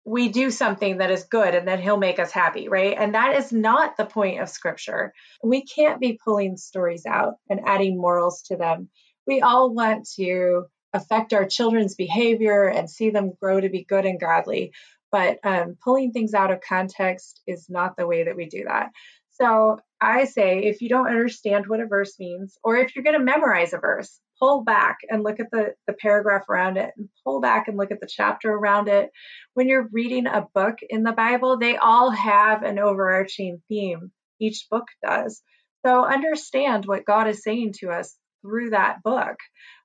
we 0.06 0.28
do 0.28 0.52
something 0.52 0.98
that 0.98 1.10
is 1.10 1.24
good 1.24 1.54
and 1.56 1.66
then 1.66 1.82
he'll 1.82 1.96
make 1.96 2.20
us 2.20 2.30
happy, 2.30 2.68
right? 2.68 2.96
And 2.96 3.16
that 3.16 3.34
is 3.34 3.52
not 3.52 3.96
the 3.96 4.06
point 4.06 4.40
of 4.40 4.48
scripture. 4.48 5.12
We 5.42 5.64
can't 5.64 6.00
be 6.00 6.18
pulling 6.24 6.56
stories 6.56 7.04
out 7.06 7.34
and 7.50 7.60
adding 7.66 8.00
morals 8.00 8.42
to 8.42 8.56
them. 8.56 8.88
We 9.26 9.40
all 9.40 9.74
want 9.74 10.08
to 10.14 10.66
affect 10.92 11.32
our 11.32 11.44
children's 11.44 11.96
behavior 11.96 12.68
and 12.68 12.88
see 12.88 13.10
them 13.10 13.32
grow 13.42 13.60
to 13.60 13.68
be 13.68 13.84
good 13.84 14.06
and 14.06 14.20
godly. 14.20 14.72
But 15.10 15.38
um, 15.42 15.76
pulling 15.82 16.12
things 16.12 16.34
out 16.34 16.52
of 16.52 16.60
context 16.60 17.42
is 17.48 17.66
not 17.68 17.96
the 17.96 18.06
way 18.06 18.24
that 18.24 18.36
we 18.36 18.46
do 18.46 18.64
that. 18.68 18.90
So 19.32 19.80
I 20.00 20.24
say 20.24 20.60
if 20.60 20.82
you 20.82 20.88
don't 20.88 21.08
understand 21.08 21.66
what 21.66 21.80
a 21.80 21.86
verse 21.86 22.14
means, 22.20 22.56
or 22.62 22.76
if 22.76 22.94
you're 22.94 23.04
going 23.04 23.18
to 23.18 23.24
memorize 23.24 23.72
a 23.72 23.78
verse, 23.78 24.20
pull 24.38 24.64
back 24.64 24.98
and 25.08 25.22
look 25.22 25.40
at 25.40 25.50
the, 25.50 25.74
the 25.86 25.92
paragraph 25.92 26.48
around 26.48 26.76
it, 26.76 26.92
and 26.96 27.08
pull 27.24 27.40
back 27.40 27.68
and 27.68 27.76
look 27.76 27.90
at 27.90 28.00
the 28.00 28.08
chapter 28.08 28.50
around 28.50 28.88
it. 28.88 29.10
When 29.54 29.68
you're 29.68 29.88
reading 29.92 30.26
a 30.26 30.46
book 30.54 30.76
in 30.88 31.02
the 31.02 31.12
Bible, 31.12 31.58
they 31.58 31.76
all 31.76 32.10
have 32.10 32.62
an 32.62 32.78
overarching 32.78 33.62
theme. 33.68 34.12
Each 34.40 34.66
book 34.70 34.86
does. 35.04 35.42
So 35.84 36.04
understand 36.04 36.84
what 36.84 37.04
God 37.04 37.28
is 37.28 37.42
saying 37.42 37.74
to 37.78 37.90
us 37.90 38.16
through 38.42 38.70
that 38.70 39.02
book 39.02 39.36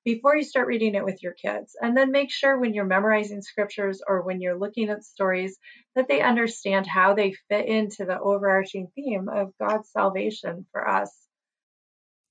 before 0.04 0.36
you 0.36 0.44
start 0.44 0.68
reading 0.68 0.96
it 0.96 1.06
with 1.06 1.22
your 1.22 1.34
kids. 1.34 1.76
And 1.80 1.96
then 1.96 2.12
make 2.12 2.32
sure 2.32 2.60
when 2.60 2.74
you're 2.74 2.86
memorizing 2.86 3.42
scriptures 3.42 4.02
or 4.08 4.24
when 4.24 4.42
you're 4.42 4.58
looking 4.58 4.90
at 4.90 5.04
stories 5.04 5.58
that 5.96 6.08
they 6.08 6.22
understand 6.22 6.88
how 6.88 7.14
they 7.14 7.36
fit 7.50 7.68
into 7.68 8.06
the 8.06 8.20
overarching 8.20 8.88
theme 8.96 9.30
of 9.30 9.54
God's 9.60 9.90
salvation 9.92 10.66
for 10.72 10.88
us. 10.88 11.16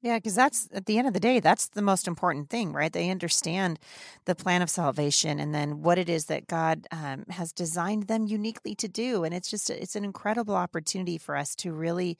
Yeah, 0.03 0.17
because 0.17 0.35
that's 0.35 0.67
at 0.73 0.87
the 0.87 0.97
end 0.97 1.09
of 1.09 1.13
the 1.13 1.21
day, 1.21 1.41
that's 1.41 1.69
the 1.69 1.83
most 1.83 2.09
important 2.09 2.49
thing, 2.49 2.73
right? 2.73 2.91
They 2.91 3.11
understand 3.11 3.79
the 4.25 4.35
plan 4.35 4.63
of 4.63 4.71
salvation 4.71 5.39
and 5.39 5.55
then 5.55 5.83
what 5.83 5.99
it 5.99 6.09
is 6.09 6.25
that 6.27 6.47
God 6.47 6.87
um, 6.91 7.27
has 7.29 7.53
designed 7.53 8.05
them 8.07 8.27
uniquely 8.27 8.75
to 8.77 8.89
do, 8.89 9.25
and 9.25 9.35
it's 9.35 9.51
just 9.51 9.69
it's 9.69 9.97
an 9.97 10.05
incredible 10.05 10.55
opportunity 10.55 11.19
for 11.19 11.37
us 11.37 11.55
to 11.57 11.73
really 11.73 12.17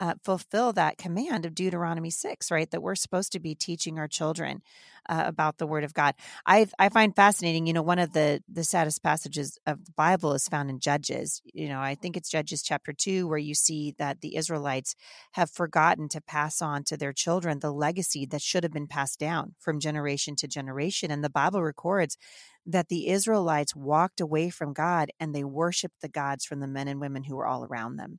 uh, 0.00 0.14
fulfill 0.24 0.72
that 0.72 0.98
command 0.98 1.46
of 1.46 1.54
Deuteronomy 1.54 2.10
six, 2.10 2.50
right? 2.50 2.70
That 2.70 2.82
we're 2.82 2.96
supposed 2.96 3.30
to 3.32 3.40
be 3.40 3.54
teaching 3.54 3.98
our 3.98 4.08
children 4.08 4.62
uh, 5.08 5.24
about 5.26 5.58
the 5.58 5.66
Word 5.66 5.84
of 5.84 5.94
God. 5.94 6.14
I 6.46 6.66
I 6.78 6.88
find 6.88 7.14
fascinating. 7.14 7.66
You 7.66 7.72
know, 7.72 7.82
one 7.82 7.98
of 7.98 8.12
the 8.12 8.42
the 8.48 8.64
saddest 8.64 9.02
passages 9.02 9.58
of 9.66 9.84
the 9.84 9.92
Bible 9.92 10.32
is 10.34 10.48
found 10.48 10.70
in 10.70 10.80
Judges. 10.80 11.42
You 11.52 11.68
know, 11.68 11.80
I 11.80 11.94
think 11.94 12.16
it's 12.16 12.30
Judges 12.30 12.62
chapter 12.62 12.92
two 12.92 13.28
where 13.28 13.38
you 13.38 13.54
see 13.54 13.94
that 13.98 14.20
the 14.20 14.36
Israelites 14.36 14.94
have 15.32 15.50
forgotten 15.50 16.08
to 16.10 16.20
pass 16.20 16.62
on 16.62 16.84
to 16.84 16.96
their 16.96 17.12
children 17.20 17.58
the 17.58 17.72
legacy 17.72 18.26
that 18.26 18.42
should 18.42 18.62
have 18.62 18.72
been 18.72 18.86
passed 18.86 19.18
down 19.18 19.54
from 19.58 19.80
generation 19.80 20.36
to 20.36 20.48
generation, 20.48 21.10
and 21.10 21.22
the 21.22 21.30
Bible 21.30 21.62
records 21.62 22.16
that 22.66 22.88
the 22.88 23.08
Israelites 23.08 23.74
walked 23.74 24.20
away 24.20 24.50
from 24.50 24.72
God 24.72 25.10
and 25.18 25.34
they 25.34 25.44
worshiped 25.44 26.00
the 26.00 26.08
gods 26.08 26.44
from 26.44 26.60
the 26.60 26.68
men 26.68 26.88
and 26.88 27.00
women 27.00 27.24
who 27.24 27.36
were 27.36 27.46
all 27.46 27.64
around 27.64 27.96
them. 27.96 28.18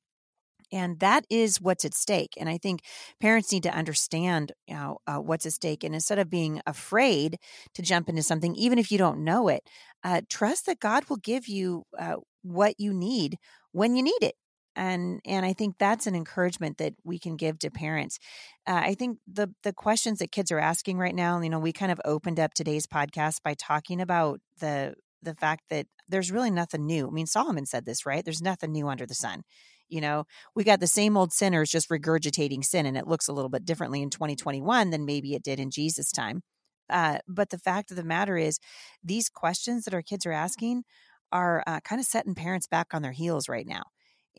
And 0.71 0.99
that 0.99 1.25
is 1.29 1.59
what's 1.59 1.85
at 1.85 1.93
stake. 1.93 2.33
And 2.37 2.49
i 2.49 2.57
think 2.57 2.81
parents 3.19 3.51
need 3.51 3.63
to 3.63 3.73
understand 3.73 4.53
you 4.67 4.75
know 4.75 4.99
uh, 5.07 5.17
what's 5.17 5.45
at 5.45 5.53
stake. 5.53 5.83
And 5.83 5.93
instead 5.93 6.19
of 6.19 6.29
being 6.29 6.61
afraid 6.65 7.37
to 7.75 7.81
jump 7.81 8.09
into 8.09 8.23
something 8.23 8.55
even 8.55 8.79
if 8.79 8.91
you 8.91 8.97
don't 8.97 9.23
know 9.23 9.47
it 9.47 9.63
uh, 10.03 10.21
trust 10.29 10.65
that 10.65 10.79
god 10.79 11.03
will 11.09 11.17
give 11.17 11.47
you 11.47 11.83
uh, 11.99 12.15
what 12.43 12.75
you 12.79 12.93
need 12.93 13.37
when 13.71 13.95
you 13.95 14.03
need 14.03 14.21
it 14.21 14.35
and 14.75 15.19
and 15.25 15.45
i 15.45 15.53
think 15.53 15.75
that's 15.77 16.07
an 16.07 16.15
encouragement 16.15 16.77
that 16.77 16.93
we 17.03 17.19
can 17.19 17.35
give 17.35 17.59
to 17.59 17.69
parents 17.69 18.19
uh, 18.67 18.81
i 18.83 18.93
think 18.93 19.17
the 19.31 19.49
the 19.63 19.73
questions 19.73 20.19
that 20.19 20.31
kids 20.31 20.51
are 20.51 20.59
asking 20.59 20.97
right 20.97 21.15
now 21.15 21.39
you 21.41 21.49
know 21.49 21.59
we 21.59 21.73
kind 21.73 21.91
of 21.91 21.99
opened 22.05 22.39
up 22.39 22.53
today's 22.53 22.87
podcast 22.87 23.41
by 23.43 23.53
talking 23.53 24.01
about 24.01 24.39
the 24.59 24.93
the 25.21 25.35
fact 25.35 25.63
that 25.69 25.85
there's 26.07 26.31
really 26.31 26.51
nothing 26.51 26.85
new 26.85 27.07
i 27.07 27.11
mean 27.11 27.27
solomon 27.27 27.65
said 27.65 27.85
this 27.85 28.05
right 28.05 28.23
there's 28.25 28.41
nothing 28.41 28.71
new 28.71 28.87
under 28.87 29.05
the 29.05 29.15
sun 29.15 29.43
you 29.91 29.99
know, 29.99 30.23
we 30.55 30.63
got 30.63 30.79
the 30.79 30.87
same 30.87 31.17
old 31.17 31.33
sinners 31.33 31.69
just 31.69 31.89
regurgitating 31.89 32.63
sin, 32.63 32.85
and 32.85 32.97
it 32.97 33.07
looks 33.07 33.27
a 33.27 33.33
little 33.33 33.49
bit 33.49 33.65
differently 33.65 34.01
in 34.01 34.09
2021 34.09 34.89
than 34.89 35.05
maybe 35.05 35.35
it 35.35 35.43
did 35.43 35.59
in 35.59 35.69
Jesus' 35.69 36.11
time. 36.11 36.41
Uh, 36.89 37.19
but 37.27 37.49
the 37.49 37.57
fact 37.57 37.91
of 37.91 37.97
the 37.97 38.03
matter 38.03 38.37
is, 38.37 38.57
these 39.03 39.29
questions 39.29 39.83
that 39.83 39.93
our 39.93 40.01
kids 40.01 40.25
are 40.25 40.31
asking 40.31 40.83
are 41.31 41.61
uh, 41.67 41.81
kind 41.81 41.99
of 41.99 42.07
setting 42.07 42.35
parents 42.35 42.67
back 42.67 42.93
on 42.93 43.01
their 43.01 43.11
heels 43.11 43.49
right 43.49 43.67
now. 43.67 43.83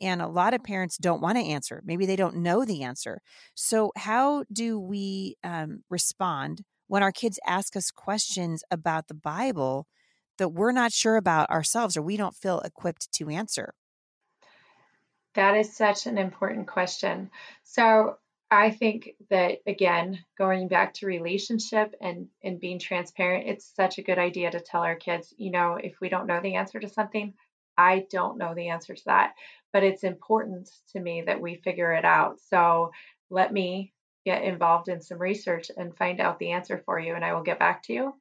And 0.01 0.21
a 0.21 0.27
lot 0.27 0.53
of 0.53 0.63
parents 0.63 0.97
don't 0.97 1.21
want 1.21 1.37
to 1.37 1.43
answer. 1.43 1.81
Maybe 1.85 2.05
they 2.05 2.15
don't 2.15 2.37
know 2.37 2.65
the 2.65 2.83
answer. 2.83 3.21
So, 3.53 3.91
how 3.95 4.43
do 4.51 4.79
we 4.79 5.35
um, 5.43 5.83
respond 5.89 6.63
when 6.87 7.03
our 7.03 7.11
kids 7.11 7.39
ask 7.45 7.75
us 7.75 7.91
questions 7.91 8.63
about 8.71 9.07
the 9.07 9.13
Bible 9.13 9.87
that 10.37 10.49
we're 10.49 10.71
not 10.71 10.91
sure 10.91 11.15
about 11.15 11.49
ourselves 11.49 11.95
or 11.95 12.01
we 12.01 12.17
don't 12.17 12.35
feel 12.35 12.59
equipped 12.61 13.11
to 13.13 13.29
answer? 13.29 13.73
That 15.35 15.55
is 15.55 15.75
such 15.75 16.05
an 16.05 16.17
important 16.17 16.67
question. 16.67 17.31
So 17.63 18.17
I 18.51 18.69
think 18.69 19.15
that 19.31 19.59
again, 19.65 20.23
going 20.37 20.67
back 20.67 20.93
to 20.95 21.07
relationship 21.07 21.95
and 21.99 22.27
and 22.43 22.59
being 22.59 22.77
transparent, 22.77 23.47
it's 23.47 23.65
such 23.75 23.97
a 23.97 24.03
good 24.03 24.19
idea 24.19 24.51
to 24.51 24.59
tell 24.59 24.81
our 24.81 24.95
kids, 24.95 25.33
you 25.37 25.51
know, 25.51 25.75
if 25.75 25.99
we 25.99 26.09
don't 26.09 26.27
know 26.27 26.39
the 26.39 26.55
answer 26.55 26.79
to 26.79 26.87
something, 26.87 27.33
I 27.77 28.05
don't 28.11 28.37
know 28.37 28.53
the 28.53 28.69
answer 28.69 28.93
to 28.93 29.05
that, 29.05 29.33
but 29.71 29.83
it's 29.83 30.03
important 30.03 30.69
to 30.91 30.99
me 30.99 31.23
that 31.23 31.41
we 31.41 31.55
figure 31.55 31.93
it 31.93 32.05
out. 32.05 32.39
So 32.39 32.91
let 33.29 33.51
me 33.51 33.93
get 34.25 34.43
involved 34.43 34.87
in 34.87 35.01
some 35.01 35.19
research 35.19 35.69
and 35.75 35.97
find 35.97 36.21
out 36.21 36.39
the 36.39 36.51
answer 36.51 36.81
for 36.85 36.99
you, 36.99 37.15
and 37.15 37.25
I 37.25 37.33
will 37.33 37.43
get 37.43 37.59
back 37.59 37.83
to 37.83 37.93
you. 37.93 38.13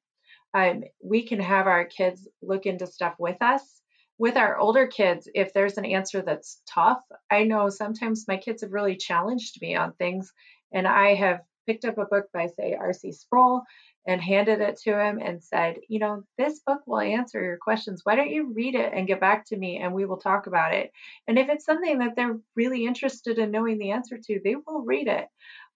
Um, 0.54 0.84
we 1.02 1.22
can 1.26 1.40
have 1.40 1.66
our 1.66 1.84
kids 1.84 2.28
look 2.42 2.66
into 2.66 2.86
stuff 2.86 3.14
with 3.18 3.40
us 3.40 3.82
with 4.22 4.36
our 4.36 4.56
older 4.56 4.86
kids, 4.86 5.28
if 5.34 5.52
there's 5.52 5.78
an 5.78 5.84
answer 5.84 6.22
that's 6.22 6.62
tough, 6.64 7.02
I 7.28 7.42
know 7.42 7.68
sometimes 7.70 8.28
my 8.28 8.36
kids 8.36 8.62
have 8.62 8.72
really 8.72 8.94
challenged 8.94 9.60
me 9.60 9.74
on 9.74 9.94
things, 9.94 10.32
and 10.72 10.86
I 10.86 11.14
have 11.14 11.40
picked 11.66 11.84
up 11.84 11.98
a 11.98 12.04
book 12.04 12.26
by, 12.32 12.46
say, 12.46 12.74
R.C. 12.78 13.10
Sproul 13.10 13.62
and 14.06 14.20
handed 14.20 14.60
it 14.60 14.78
to 14.82 14.98
him 14.98 15.18
and 15.18 15.42
said, 15.42 15.76
you 15.88 15.98
know, 15.98 16.24
this 16.36 16.60
book 16.60 16.80
will 16.86 17.00
answer 17.00 17.42
your 17.42 17.56
questions. 17.56 18.00
Why 18.04 18.16
don't 18.16 18.30
you 18.30 18.52
read 18.52 18.74
it 18.74 18.92
and 18.92 19.06
get 19.06 19.20
back 19.20 19.46
to 19.46 19.56
me 19.56 19.78
and 19.78 19.94
we 19.94 20.06
will 20.06 20.16
talk 20.16 20.46
about 20.46 20.74
it? 20.74 20.90
And 21.28 21.38
if 21.38 21.48
it's 21.48 21.64
something 21.64 21.98
that 21.98 22.16
they're 22.16 22.38
really 22.56 22.84
interested 22.84 23.38
in 23.38 23.50
knowing 23.50 23.78
the 23.78 23.92
answer 23.92 24.18
to, 24.18 24.40
they 24.42 24.56
will 24.56 24.82
read 24.82 25.06
it. 25.06 25.28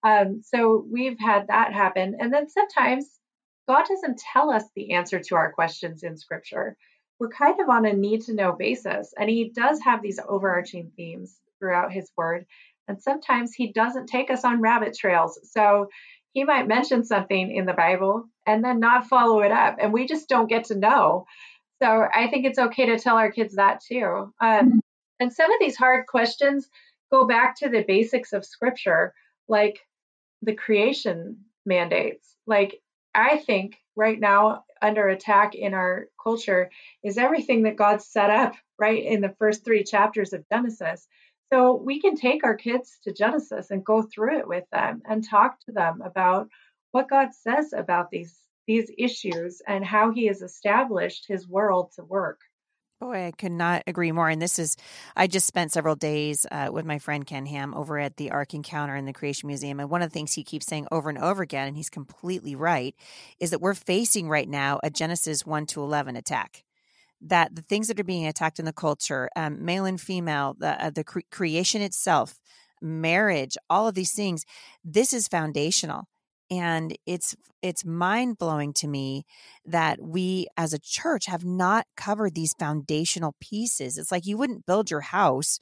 Um, 0.02 0.42
so 0.44 0.84
we've 0.90 1.18
had 1.18 1.48
that 1.48 1.72
happen. 1.72 2.16
And 2.18 2.32
then 2.32 2.48
sometimes 2.48 3.10
God 3.68 3.84
doesn't 3.88 4.18
tell 4.18 4.50
us 4.50 4.64
the 4.74 4.92
answer 4.92 5.20
to 5.20 5.34
our 5.36 5.52
questions 5.52 6.02
in 6.02 6.16
scripture 6.16 6.76
we're 7.18 7.28
kind 7.28 7.60
of 7.60 7.68
on 7.68 7.86
a 7.86 7.92
need 7.92 8.22
to 8.22 8.34
know 8.34 8.52
basis. 8.52 9.14
And 9.18 9.30
he 9.30 9.50
does 9.54 9.80
have 9.82 10.02
these 10.02 10.20
overarching 10.28 10.92
themes 10.96 11.36
throughout 11.58 11.92
his 11.92 12.10
word. 12.16 12.46
And 12.88 13.02
sometimes 13.02 13.52
he 13.52 13.72
doesn't 13.72 14.06
take 14.06 14.30
us 14.30 14.44
on 14.44 14.60
rabbit 14.60 14.96
trails. 14.96 15.40
So 15.50 15.88
he 16.36 16.44
might 16.44 16.68
mention 16.68 17.02
something 17.02 17.50
in 17.50 17.64
the 17.64 17.72
Bible 17.72 18.26
and 18.44 18.62
then 18.62 18.78
not 18.78 19.06
follow 19.06 19.40
it 19.40 19.50
up. 19.50 19.76
And 19.80 19.90
we 19.90 20.06
just 20.06 20.28
don't 20.28 20.50
get 20.50 20.64
to 20.64 20.78
know. 20.78 21.24
So 21.82 21.86
I 21.86 22.28
think 22.28 22.44
it's 22.44 22.58
okay 22.58 22.84
to 22.84 22.98
tell 22.98 23.16
our 23.16 23.32
kids 23.32 23.54
that 23.54 23.80
too. 23.80 24.34
Um, 24.38 24.82
and 25.18 25.32
some 25.32 25.50
of 25.50 25.58
these 25.60 25.78
hard 25.78 26.06
questions 26.06 26.68
go 27.10 27.26
back 27.26 27.56
to 27.60 27.70
the 27.70 27.84
basics 27.88 28.34
of 28.34 28.44
scripture, 28.44 29.14
like 29.48 29.78
the 30.42 30.54
creation 30.54 31.38
mandates. 31.64 32.36
Like, 32.46 32.82
I 33.14 33.38
think 33.38 33.76
right 33.96 34.20
now 34.20 34.64
under 34.82 35.08
attack 35.08 35.54
in 35.54 35.72
our 35.72 36.08
culture 36.22 36.68
is 37.02 37.16
everything 37.16 37.62
that 37.62 37.76
God 37.76 38.02
set 38.02 38.28
up 38.28 38.52
right 38.78 39.02
in 39.02 39.22
the 39.22 39.34
first 39.38 39.64
three 39.64 39.84
chapters 39.84 40.34
of 40.34 40.44
Genesis. 40.52 41.08
So 41.52 41.74
we 41.74 42.00
can 42.00 42.16
take 42.16 42.44
our 42.44 42.56
kids 42.56 42.98
to 43.04 43.12
Genesis 43.12 43.70
and 43.70 43.84
go 43.84 44.02
through 44.02 44.38
it 44.38 44.48
with 44.48 44.64
them 44.70 45.02
and 45.08 45.22
talk 45.22 45.60
to 45.66 45.72
them 45.72 46.02
about 46.02 46.48
what 46.90 47.08
God 47.08 47.34
says 47.34 47.72
about 47.72 48.10
these 48.10 48.36
these 48.66 48.90
issues 48.98 49.62
and 49.66 49.84
how 49.84 50.10
he 50.10 50.26
has 50.26 50.42
established 50.42 51.26
his 51.28 51.46
world 51.46 51.92
to 51.94 52.04
work. 52.04 52.40
Boy, 53.00 53.26
I 53.26 53.30
could 53.30 53.52
not 53.52 53.82
agree 53.86 54.10
more. 54.10 54.30
And 54.30 54.40
this 54.40 54.58
is, 54.58 54.74
I 55.14 55.26
just 55.26 55.46
spent 55.46 55.70
several 55.70 55.96
days 55.96 56.46
uh, 56.50 56.70
with 56.72 56.86
my 56.86 56.98
friend 56.98 57.26
Ken 57.26 57.44
Ham 57.44 57.74
over 57.74 57.98
at 57.98 58.16
the 58.16 58.30
Ark 58.30 58.54
Encounter 58.54 58.96
in 58.96 59.04
the 59.04 59.12
Creation 59.12 59.48
Museum. 59.48 59.80
And 59.80 59.90
one 59.90 60.00
of 60.00 60.08
the 60.08 60.14
things 60.14 60.32
he 60.32 60.42
keeps 60.42 60.66
saying 60.66 60.88
over 60.90 61.10
and 61.10 61.18
over 61.18 61.42
again, 61.42 61.68
and 61.68 61.76
he's 61.76 61.90
completely 61.90 62.56
right, 62.56 62.94
is 63.38 63.50
that 63.50 63.60
we're 63.60 63.74
facing 63.74 64.30
right 64.30 64.48
now 64.48 64.80
a 64.82 64.88
Genesis 64.88 65.44
1 65.44 65.66
to 65.66 65.82
11 65.82 66.16
attack. 66.16 66.64
That 67.20 67.54
the 67.54 67.62
things 67.62 67.88
that 67.88 67.98
are 67.98 68.04
being 68.04 68.26
attacked 68.26 68.58
in 68.58 68.64
the 68.66 68.72
culture, 68.72 69.30
um, 69.36 69.64
male 69.64 69.84
and 69.86 70.00
female, 70.00 70.54
the, 70.58 70.84
uh, 70.84 70.90
the 70.90 71.04
cre- 71.04 71.20
creation 71.30 71.80
itself, 71.82 72.38
marriage, 72.82 73.56
all 73.70 73.88
of 73.88 73.94
these 73.94 74.12
things, 74.12 74.44
this 74.84 75.12
is 75.12 75.28
foundational. 75.28 76.04
And 76.50 76.96
it's 77.06 77.34
it's 77.60 77.84
mind 77.84 78.38
blowing 78.38 78.72
to 78.74 78.86
me 78.86 79.24
that 79.64 80.00
we 80.00 80.46
as 80.56 80.72
a 80.72 80.78
church 80.78 81.26
have 81.26 81.44
not 81.44 81.86
covered 81.96 82.34
these 82.34 82.54
foundational 82.56 83.34
pieces. 83.40 83.98
It's 83.98 84.12
like 84.12 84.26
you 84.26 84.38
wouldn't 84.38 84.66
build 84.66 84.90
your 84.90 85.00
house 85.00 85.58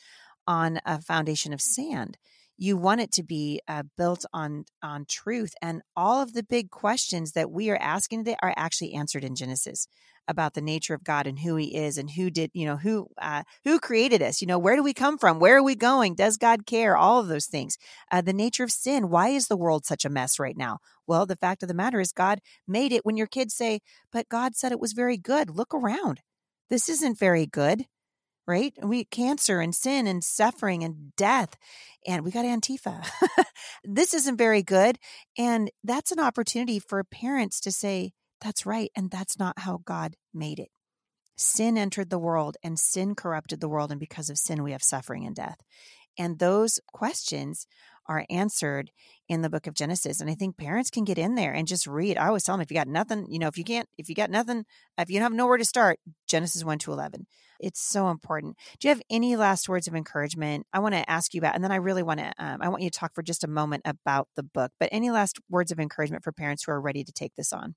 on 0.47 0.81
a 0.85 1.01
foundation 1.01 1.55
of 1.55 1.63
sand 1.63 2.19
you 2.57 2.77
want 2.77 3.01
it 3.01 3.13
to 3.13 3.23
be 3.23 3.61
uh, 3.69 3.83
built 3.97 4.25
on 4.33 4.65
on 4.83 5.05
truth 5.09 5.55
and 5.61 5.83
all 5.97 6.23
of 6.23 6.33
the 6.33 6.43
big 6.43 6.71
questions 6.71 7.33
that 7.33 7.51
we 7.51 7.71
are 7.71 7.79
asking 7.81 8.25
today 8.25 8.37
are 8.43 8.55
actually 8.57 8.95
answered 8.95 9.25
in 9.25 9.35
genesis 9.35 9.89
about 10.27 10.55
the 10.55 10.61
nature 10.61 10.95
of 10.95 11.05
god 11.05 11.27
and 11.27 11.41
who 11.41 11.57
he 11.57 11.75
is 11.77 11.99
and 11.99 12.11
who 12.11 12.31
did 12.31 12.51
you 12.55 12.65
know 12.65 12.77
who 12.77 13.07
uh, 13.21 13.43
who 13.65 13.79
created 13.79 14.23
us 14.23 14.41
you 14.41 14.47
know 14.47 14.59
where 14.59 14.77
do 14.77 14.83
we 14.83 14.95
come 14.95 15.19
from? 15.19 15.39
Where 15.39 15.57
are 15.57 15.63
we 15.63 15.75
going? 15.75 16.15
Does 16.15 16.37
god 16.37 16.67
care? 16.67 16.97
All 16.97 17.21
of 17.21 17.29
those 17.29 17.47
things. 17.47 17.77
Uh, 18.11 18.21
the 18.21 18.33
nature 18.33 18.65
of 18.65 18.71
sin 18.71 19.11
why 19.11 19.29
is 19.29 19.49
the 19.49 19.57
world 19.57 19.85
such 19.85 20.05
a 20.05 20.11
mess 20.11 20.39
right 20.39 20.57
now? 20.57 20.79
Well 21.07 21.27
the 21.27 21.37
fact 21.37 21.63
of 21.63 21.69
the 21.69 21.75
matter 21.75 22.01
is 22.01 22.13
god 22.13 22.41
made 22.67 22.93
it. 22.93 23.05
When 23.05 23.17
your 23.17 23.27
kids 23.27 23.55
say 23.55 23.81
but 24.13 24.29
god 24.29 24.55
said 24.57 24.73
it 24.73 24.81
was 24.81 24.93
very 24.93 25.17
good 25.17 25.51
look 25.51 25.75
around. 25.75 26.21
This 26.71 26.89
isn't 26.89 27.19
very 27.19 27.47
good 27.47 27.87
right? 28.47 28.75
We 28.83 29.05
cancer 29.05 29.61
and 29.61 29.75
sin 29.75 30.07
and 30.07 30.23
suffering 30.23 30.83
and 30.83 31.15
death. 31.17 31.57
And 32.07 32.25
we 32.25 32.31
got 32.31 32.45
Antifa. 32.45 33.07
this 33.85 34.15
isn't 34.15 34.37
very 34.37 34.63
good. 34.63 34.99
And 35.39 35.71
that's 35.83 36.13
an 36.13 36.21
opportunity 36.21 36.79
for 36.79 37.03
parents 37.05 37.61
to 37.61 37.73
say, 37.73 38.13
that's 38.41 38.67
right. 38.67 38.91
And 38.95 39.11
that's 39.11 39.39
not 39.39 39.61
how 39.61 39.81
God 39.85 40.17
made 40.33 40.59
it. 40.59 40.69
Sin 41.37 41.79
entered 41.79 42.11
the 42.11 42.19
world 42.19 42.57
and 42.63 42.79
sin 42.79 43.15
corrupted 43.15 43.61
the 43.61 43.69
world. 43.69 43.91
And 43.91 43.99
because 43.99 44.31
of 44.31 44.39
sin, 44.39 44.63
we 44.63 44.73
have 44.73 44.83
suffering 44.83 45.27
and 45.27 45.35
death. 45.35 45.59
And 46.19 46.39
those 46.39 46.79
questions 46.93 47.67
are 48.07 48.27
answered 48.31 48.91
in 49.29 49.43
the 49.43 49.51
book 49.51 49.67
of 49.67 49.75
Genesis. 49.75 50.21
And 50.21 50.31
I 50.31 50.35
think 50.35 50.57
parents 50.57 50.91
can 50.91 51.05
get 51.05 51.19
in 51.19 51.35
there 51.35 51.53
and 51.53 51.67
just 51.67 51.87
read. 51.87 52.19
I 52.19 52.27
always 52.27 52.45
tell 52.45 52.55
them 52.55 52.63
if 52.63 52.71
you 52.71 52.77
got 52.77 52.89
nothing, 52.89 53.27
you 53.29 53.39
know, 53.39 53.49
if 53.49 53.57
you 53.57 53.65
can't, 53.65 53.89
if 53.99 54.09
you 54.09 54.15
got 54.15 54.31
nothing, 54.31 54.65
if 54.99 55.11
you 55.11 55.21
have 55.21 55.33
nowhere 55.33 55.57
to 55.57 55.65
start, 55.65 55.99
Genesis 56.27 56.65
1 56.65 56.79
to 56.81 56.93
11. 56.93 57.27
It's 57.61 57.81
so 57.81 58.09
important. 58.09 58.57
Do 58.79 58.89
you 58.89 58.95
have 58.95 59.03
any 59.11 59.37
last 59.37 59.69
words 59.69 59.89
of 59.89 59.95
encouragement? 59.95 60.67
I 60.73 60.81
want 60.81 60.95
to 60.95 61.09
ask 61.09 61.33
you 61.33 61.39
about, 61.39 61.55
and 61.55 61.65
then 61.65 61.73
I 61.73 61.77
really 61.77 62.03
want 62.03 62.21
to, 62.21 62.33
um, 62.39 62.61
I 62.61 62.69
want 62.69 62.83
you 62.83 62.91
to 62.91 62.99
talk 62.99 63.15
for 63.15 63.23
just 63.23 63.45
a 63.45 63.49
moment 63.49 63.83
about 63.87 64.29
the 64.37 64.43
book, 64.43 64.73
but 64.79 64.89
any 64.93 65.11
last 65.11 65.39
words 65.49 65.73
of 65.73 65.81
encouragement 65.81 66.25
for 66.25 66.33
parents 66.33 66.65
who 66.65 66.73
are 66.73 66.81
ready 66.81 67.05
to 67.05 67.13
take 67.13 67.35
this 67.37 67.53
on? 67.53 67.75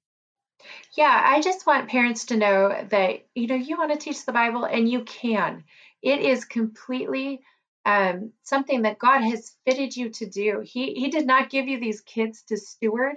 Yeah, 0.95 1.23
I 1.25 1.41
just 1.41 1.67
want 1.67 1.89
parents 1.89 2.25
to 2.25 2.37
know 2.37 2.85
that, 2.89 3.27
you 3.35 3.47
know, 3.47 3.55
you 3.55 3.77
want 3.77 3.91
to 3.91 3.99
teach 3.99 4.25
the 4.25 4.33
Bible 4.33 4.65
and 4.65 4.89
you 4.89 5.03
can. 5.03 5.63
It 6.01 6.19
is 6.19 6.45
completely 6.45 7.41
um, 7.87 8.33
something 8.43 8.81
that 8.81 8.99
God 8.99 9.21
has 9.21 9.55
fitted 9.65 9.95
you 9.95 10.09
to 10.09 10.25
do. 10.25 10.61
He, 10.63 10.93
he 10.93 11.09
did 11.09 11.25
not 11.25 11.49
give 11.49 11.69
you 11.69 11.79
these 11.79 12.01
kids 12.01 12.43
to 12.49 12.57
steward 12.57 13.15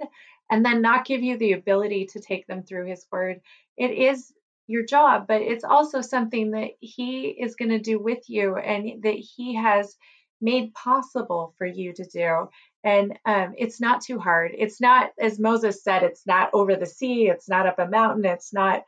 and 0.49 0.65
then 0.65 0.81
not 0.81 1.05
give 1.05 1.21
you 1.21 1.37
the 1.37 1.51
ability 1.51 2.05
to 2.13 2.21
take 2.21 2.47
them 2.47 2.63
through 2.63 2.85
His 2.85 3.05
Word. 3.11 3.41
It 3.75 3.91
is 3.91 4.31
your 4.67 4.85
job, 4.85 5.25
but 5.27 5.41
it's 5.41 5.65
also 5.65 5.99
something 5.99 6.51
that 6.51 6.69
He 6.79 7.27
is 7.27 7.57
going 7.57 7.71
to 7.71 7.79
do 7.79 7.99
with 7.99 8.29
you 8.29 8.55
and 8.55 9.03
that 9.03 9.15
He 9.15 9.55
has 9.55 9.97
made 10.39 10.73
possible 10.73 11.53
for 11.57 11.67
you 11.67 11.91
to 11.91 12.05
do. 12.05 12.47
And 12.81 13.19
um, 13.25 13.53
it's 13.57 13.81
not 13.81 13.99
too 14.01 14.19
hard. 14.19 14.51
It's 14.57 14.79
not, 14.79 15.11
as 15.19 15.37
Moses 15.37 15.83
said, 15.83 16.03
it's 16.03 16.25
not 16.25 16.49
over 16.53 16.77
the 16.77 16.85
sea, 16.85 17.27
it's 17.27 17.49
not 17.49 17.67
up 17.67 17.77
a 17.77 17.87
mountain, 17.87 18.23
it's 18.23 18.53
not. 18.53 18.85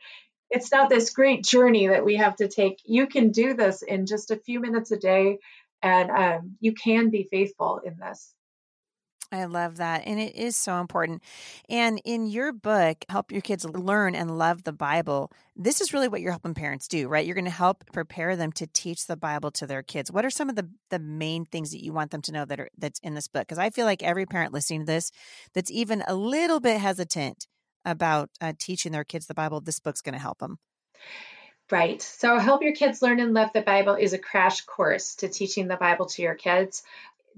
It's 0.50 0.70
not 0.70 0.88
this 0.88 1.10
great 1.10 1.42
journey 1.42 1.88
that 1.88 2.04
we 2.04 2.16
have 2.16 2.36
to 2.36 2.46
take. 2.46 2.78
You 2.84 3.08
can 3.08 3.32
do 3.32 3.54
this 3.54 3.82
in 3.82 4.06
just 4.06 4.30
a 4.30 4.36
few 4.36 4.60
minutes 4.60 4.92
a 4.92 4.96
day 4.96 5.38
and 5.84 6.10
um, 6.10 6.56
you 6.60 6.72
can 6.72 7.10
be 7.10 7.28
faithful 7.30 7.80
in 7.84 7.96
this. 7.98 8.34
I 9.32 9.46
love 9.46 9.78
that. 9.78 10.06
And 10.06 10.20
it 10.20 10.36
is 10.36 10.56
so 10.56 10.78
important. 10.78 11.22
And 11.68 12.00
in 12.04 12.26
your 12.26 12.52
book, 12.52 13.04
Help 13.08 13.32
Your 13.32 13.40
Kids 13.40 13.64
Learn 13.64 14.14
and 14.14 14.38
Love 14.38 14.62
the 14.62 14.72
Bible, 14.72 15.32
this 15.56 15.80
is 15.80 15.92
really 15.92 16.06
what 16.06 16.20
you're 16.20 16.30
helping 16.30 16.54
parents 16.54 16.86
do, 16.86 17.08
right? 17.08 17.26
You're 17.26 17.34
going 17.34 17.44
to 17.44 17.50
help 17.50 17.84
prepare 17.92 18.36
them 18.36 18.52
to 18.52 18.66
teach 18.68 19.06
the 19.06 19.16
Bible 19.16 19.50
to 19.52 19.66
their 19.66 19.82
kids. 19.82 20.12
What 20.12 20.24
are 20.24 20.30
some 20.30 20.48
of 20.48 20.54
the, 20.54 20.70
the 20.90 21.00
main 21.00 21.46
things 21.46 21.72
that 21.72 21.82
you 21.82 21.92
want 21.92 22.12
them 22.12 22.22
to 22.22 22.32
know 22.32 22.44
that 22.44 22.60
are 22.60 22.68
that's 22.78 23.00
in 23.00 23.14
this 23.14 23.26
book? 23.26 23.42
Because 23.42 23.58
I 23.58 23.70
feel 23.70 23.86
like 23.86 24.04
every 24.04 24.26
parent 24.26 24.52
listening 24.52 24.80
to 24.80 24.86
this 24.86 25.10
that's 25.52 25.70
even 25.70 26.04
a 26.06 26.14
little 26.14 26.60
bit 26.60 26.80
hesitant 26.80 27.48
about 27.84 28.30
uh, 28.40 28.52
teaching 28.58 28.92
their 28.92 29.04
kids 29.04 29.26
the 29.26 29.34
Bible, 29.34 29.60
this 29.60 29.80
book's 29.80 30.00
going 30.00 30.14
to 30.14 30.20
help 30.20 30.38
them. 30.38 30.58
Right. 31.70 32.02
So, 32.02 32.38
Help 32.38 32.62
Your 32.62 32.74
Kids 32.74 33.00
Learn 33.00 33.20
and 33.20 33.32
Love 33.32 33.50
the 33.54 33.62
Bible 33.62 33.94
is 33.94 34.12
a 34.12 34.18
crash 34.18 34.60
course 34.62 35.16
to 35.16 35.28
teaching 35.28 35.66
the 35.66 35.76
Bible 35.76 36.06
to 36.06 36.22
your 36.22 36.34
kids. 36.34 36.82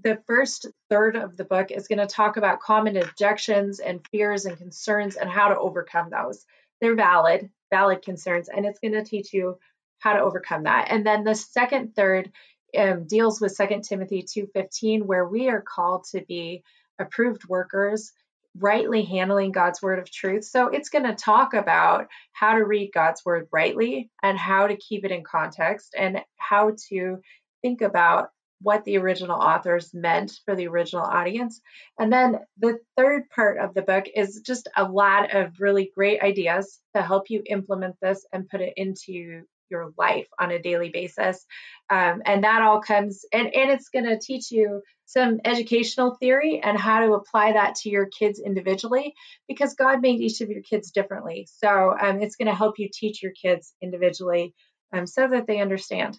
The 0.02 0.20
first 0.26 0.66
third 0.90 1.14
of 1.14 1.36
the 1.36 1.44
book 1.44 1.70
is 1.70 1.86
going 1.86 2.00
to 2.00 2.06
talk 2.06 2.36
about 2.36 2.60
common 2.60 2.96
objections 2.96 3.78
and 3.78 4.06
fears 4.08 4.44
and 4.44 4.58
concerns 4.58 5.14
and 5.14 5.30
how 5.30 5.48
to 5.48 5.58
overcome 5.58 6.10
those. 6.10 6.44
They're 6.80 6.96
valid, 6.96 7.50
valid 7.70 8.02
concerns, 8.02 8.48
and 8.48 8.66
it's 8.66 8.80
going 8.80 8.94
to 8.94 9.04
teach 9.04 9.32
you 9.32 9.58
how 10.00 10.14
to 10.14 10.20
overcome 10.20 10.64
that. 10.64 10.88
And 10.90 11.06
then 11.06 11.22
the 11.22 11.36
second 11.36 11.94
third 11.94 12.32
um, 12.76 13.04
deals 13.04 13.40
with 13.40 13.56
2 13.56 13.80
Timothy 13.82 14.24
2:15 14.24 15.02
where 15.02 15.26
we 15.26 15.48
are 15.48 15.62
called 15.62 16.04
to 16.10 16.20
be 16.20 16.64
approved 16.98 17.48
workers 17.48 18.12
rightly 18.59 19.03
handling 19.05 19.53
God's 19.53 19.83
word 19.83 19.99
of 19.99 20.11
truth. 20.11 20.45
So 20.45 20.69
it's 20.69 20.88
going 20.88 21.05
to 21.05 21.14
talk 21.14 21.55
about 21.55 22.07
how 22.33 22.55
to 22.55 22.64
read 22.64 22.90
God's 22.92 23.25
word 23.25 23.49
rightly 23.53 24.11
and 24.23 24.38
how 24.38 24.66
to 24.66 24.77
keep 24.77 25.05
it 25.05 25.11
in 25.11 25.25
context 25.25 25.95
and 25.97 26.21
how 26.37 26.73
to 26.88 27.19
think 27.62 27.83
about 27.83 28.29
what 28.62 28.85
the 28.85 28.97
original 28.97 29.38
authors 29.38 29.92
meant 29.92 30.33
for 30.45 30.57
the 30.57 30.66
original 30.66 31.05
audience. 31.05 31.61
And 31.99 32.12
then 32.12 32.38
the 32.59 32.79
third 32.97 33.29
part 33.35 33.59
of 33.59 33.75
the 33.75 33.83
book 33.83 34.07
is 34.14 34.40
just 34.40 34.69
a 34.77 34.85
lot 34.85 35.35
of 35.35 35.61
really 35.61 35.90
great 35.95 36.23
ideas 36.23 36.81
to 36.95 37.03
help 37.03 37.29
you 37.29 37.42
implement 37.47 37.97
this 38.01 38.25
and 38.33 38.49
put 38.49 38.62
it 38.62 38.73
into 38.77 39.42
your 39.70 39.92
life 39.96 40.29
on 40.38 40.50
a 40.50 40.61
daily 40.61 40.90
basis. 40.90 41.44
Um, 41.90 42.22
and 42.24 42.44
that 42.44 42.62
all 42.62 42.81
comes, 42.81 43.24
and, 43.33 43.55
and 43.55 43.70
it's 43.70 43.88
going 43.88 44.07
to 44.07 44.18
teach 44.18 44.50
you 44.50 44.83
some 45.07 45.40
educational 45.44 46.16
theory 46.16 46.61
and 46.62 46.79
how 46.79 47.00
to 47.00 47.14
apply 47.14 47.52
that 47.52 47.76
to 47.76 47.90
your 47.90 48.07
kids 48.07 48.40
individually 48.44 49.14
because 49.46 49.74
God 49.74 50.00
made 50.00 50.20
each 50.20 50.40
of 50.40 50.50
your 50.50 50.62
kids 50.62 50.90
differently. 50.90 51.46
So 51.59 51.94
um, 52.00 52.20
it's 52.20 52.37
going 52.37 52.48
to 52.48 52.55
help 52.55 52.79
you 52.79 52.88
teach 52.92 53.22
your 53.22 53.33
kids 53.33 53.72
individually 53.81 54.52
um, 54.92 55.07
so 55.07 55.29
that 55.29 55.46
they 55.46 55.61
understand. 55.61 56.18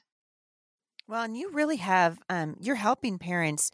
Well, 1.07 1.23
and 1.23 1.37
you 1.37 1.51
really 1.51 1.77
have, 1.77 2.19
um, 2.29 2.55
you're 2.59 2.75
helping 2.75 3.17
parents 3.17 3.71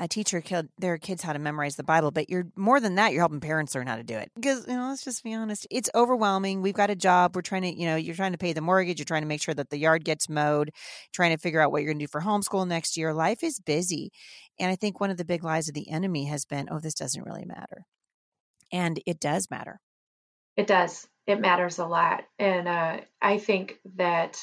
uh, 0.00 0.06
teach 0.08 0.32
your 0.32 0.42
their 0.78 0.96
kids 0.96 1.22
how 1.22 1.34
to 1.34 1.38
memorize 1.38 1.76
the 1.76 1.84
Bible, 1.84 2.10
but 2.10 2.30
you're 2.30 2.46
more 2.56 2.80
than 2.80 2.94
that, 2.94 3.12
you're 3.12 3.20
helping 3.20 3.40
parents 3.40 3.74
learn 3.74 3.86
how 3.86 3.96
to 3.96 4.02
do 4.02 4.16
it. 4.16 4.30
Because, 4.34 4.66
you 4.66 4.74
know, 4.74 4.88
let's 4.88 5.04
just 5.04 5.22
be 5.22 5.34
honest, 5.34 5.66
it's 5.70 5.90
overwhelming. 5.94 6.62
We've 6.62 6.74
got 6.74 6.88
a 6.88 6.96
job. 6.96 7.36
We're 7.36 7.42
trying 7.42 7.62
to, 7.62 7.74
you 7.78 7.84
know, 7.84 7.96
you're 7.96 8.14
trying 8.14 8.32
to 8.32 8.38
pay 8.38 8.54
the 8.54 8.62
mortgage. 8.62 8.98
You're 8.98 9.04
trying 9.04 9.22
to 9.22 9.28
make 9.28 9.42
sure 9.42 9.54
that 9.54 9.68
the 9.68 9.78
yard 9.78 10.04
gets 10.04 10.28
mowed, 10.28 10.70
trying 11.12 11.32
to 11.32 11.38
figure 11.38 11.60
out 11.60 11.70
what 11.70 11.82
you're 11.82 11.92
going 11.92 11.98
to 11.98 12.06
do 12.06 12.10
for 12.10 12.22
homeschool 12.22 12.66
next 12.66 12.96
year. 12.96 13.12
Life 13.12 13.44
is 13.44 13.60
busy. 13.60 14.10
And 14.58 14.70
I 14.70 14.76
think 14.76 15.00
one 15.00 15.10
of 15.10 15.18
the 15.18 15.24
big 15.24 15.44
lies 15.44 15.68
of 15.68 15.74
the 15.74 15.90
enemy 15.90 16.24
has 16.26 16.46
been, 16.46 16.68
oh, 16.70 16.80
this 16.80 16.94
doesn't 16.94 17.24
really 17.24 17.44
matter. 17.44 17.84
And 18.72 19.00
it 19.04 19.20
does 19.20 19.50
matter. 19.50 19.80
It 20.56 20.66
does. 20.66 21.06
It 21.26 21.40
matters 21.40 21.78
a 21.78 21.86
lot. 21.86 22.24
And 22.38 22.66
uh, 22.68 23.00
I 23.20 23.36
think 23.36 23.78
that 23.96 24.38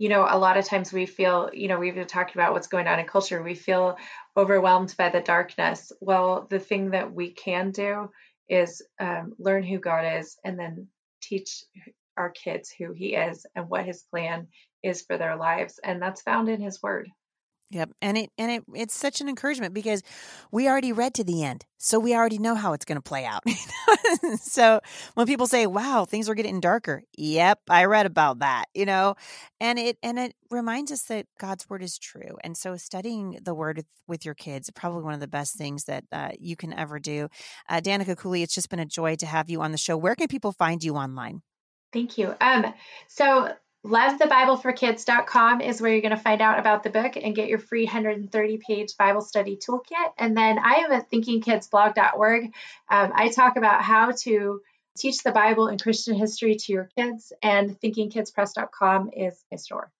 you 0.00 0.08
know, 0.08 0.26
a 0.26 0.38
lot 0.38 0.56
of 0.56 0.64
times 0.64 0.94
we 0.94 1.04
feel, 1.04 1.50
you 1.52 1.68
know, 1.68 1.78
we've 1.78 1.94
been 1.94 2.06
talking 2.06 2.40
about 2.40 2.54
what's 2.54 2.68
going 2.68 2.86
on 2.86 2.98
in 2.98 3.04
culture. 3.04 3.42
We 3.42 3.54
feel 3.54 3.98
overwhelmed 4.34 4.94
by 4.96 5.10
the 5.10 5.20
darkness. 5.20 5.92
Well, 6.00 6.46
the 6.48 6.58
thing 6.58 6.92
that 6.92 7.12
we 7.12 7.32
can 7.32 7.70
do 7.70 8.10
is 8.48 8.80
um, 8.98 9.34
learn 9.38 9.62
who 9.62 9.78
God 9.78 10.18
is 10.18 10.38
and 10.42 10.58
then 10.58 10.88
teach 11.20 11.64
our 12.16 12.30
kids 12.30 12.70
who 12.70 12.94
He 12.94 13.14
is 13.14 13.44
and 13.54 13.68
what 13.68 13.84
His 13.84 14.02
plan 14.04 14.46
is 14.82 15.02
for 15.02 15.18
their 15.18 15.36
lives. 15.36 15.78
And 15.84 16.00
that's 16.00 16.22
found 16.22 16.48
in 16.48 16.62
His 16.62 16.82
Word. 16.82 17.10
Yep. 17.72 17.90
And 18.02 18.18
it 18.18 18.30
and 18.36 18.50
it 18.50 18.64
it's 18.74 18.94
such 18.94 19.20
an 19.20 19.28
encouragement 19.28 19.74
because 19.74 20.02
we 20.50 20.68
already 20.68 20.92
read 20.92 21.14
to 21.14 21.24
the 21.24 21.44
end. 21.44 21.64
So 21.78 22.00
we 22.00 22.14
already 22.14 22.38
know 22.38 22.56
how 22.56 22.72
it's 22.72 22.84
going 22.84 22.96
to 22.96 23.02
play 23.02 23.24
out. 23.24 23.44
so 24.40 24.80
when 25.14 25.28
people 25.28 25.46
say, 25.46 25.68
"Wow, 25.68 26.04
things 26.04 26.28
are 26.28 26.34
getting 26.34 26.58
darker." 26.58 27.04
Yep, 27.16 27.60
I 27.68 27.84
read 27.84 28.06
about 28.06 28.40
that, 28.40 28.64
you 28.74 28.86
know. 28.86 29.14
And 29.60 29.78
it 29.78 29.98
and 30.02 30.18
it 30.18 30.34
reminds 30.50 30.90
us 30.90 31.02
that 31.02 31.26
God's 31.38 31.70
word 31.70 31.84
is 31.84 31.96
true. 31.96 32.36
And 32.42 32.56
so 32.56 32.76
studying 32.76 33.38
the 33.40 33.54
word 33.54 33.76
with, 33.76 33.86
with 34.08 34.24
your 34.24 34.34
kids 34.34 34.68
probably 34.74 35.04
one 35.04 35.14
of 35.14 35.20
the 35.20 35.28
best 35.28 35.54
things 35.54 35.84
that 35.84 36.04
uh, 36.10 36.30
you 36.40 36.56
can 36.56 36.72
ever 36.72 36.98
do. 36.98 37.28
Uh, 37.68 37.80
Danika 37.80 38.16
Cooley, 38.16 38.42
it's 38.42 38.54
just 38.54 38.68
been 38.68 38.80
a 38.80 38.86
joy 38.86 39.14
to 39.16 39.26
have 39.26 39.48
you 39.48 39.62
on 39.62 39.70
the 39.70 39.78
show. 39.78 39.96
Where 39.96 40.16
can 40.16 40.26
people 40.26 40.50
find 40.50 40.82
you 40.82 40.96
online? 40.96 41.42
Thank 41.92 42.18
you. 42.18 42.34
Um, 42.40 42.72
so 43.08 43.52
lovethebibleforkids.com 43.86 45.60
is 45.60 45.80
where 45.80 45.92
you're 45.92 46.02
going 46.02 46.16
to 46.16 46.22
find 46.22 46.40
out 46.40 46.58
about 46.58 46.82
the 46.82 46.90
book 46.90 47.16
and 47.16 47.34
get 47.34 47.48
your 47.48 47.58
free 47.58 47.84
130 47.84 48.58
page 48.58 48.96
Bible 48.98 49.22
study 49.22 49.56
toolkit. 49.56 50.12
And 50.18 50.36
then 50.36 50.58
I 50.58 50.80
have 50.80 50.92
a 50.92 51.04
thinkingkidsblog.org. 51.04 52.44
Um, 52.90 53.12
I 53.14 53.28
talk 53.30 53.56
about 53.56 53.82
how 53.82 54.12
to 54.22 54.60
teach 54.98 55.22
the 55.22 55.32
Bible 55.32 55.68
and 55.68 55.82
Christian 55.82 56.14
history 56.14 56.56
to 56.56 56.72
your 56.72 56.88
kids, 56.96 57.32
and 57.42 57.78
thinkingkidspress.com 57.80 59.10
is 59.16 59.42
my 59.50 59.56
store. 59.56 59.90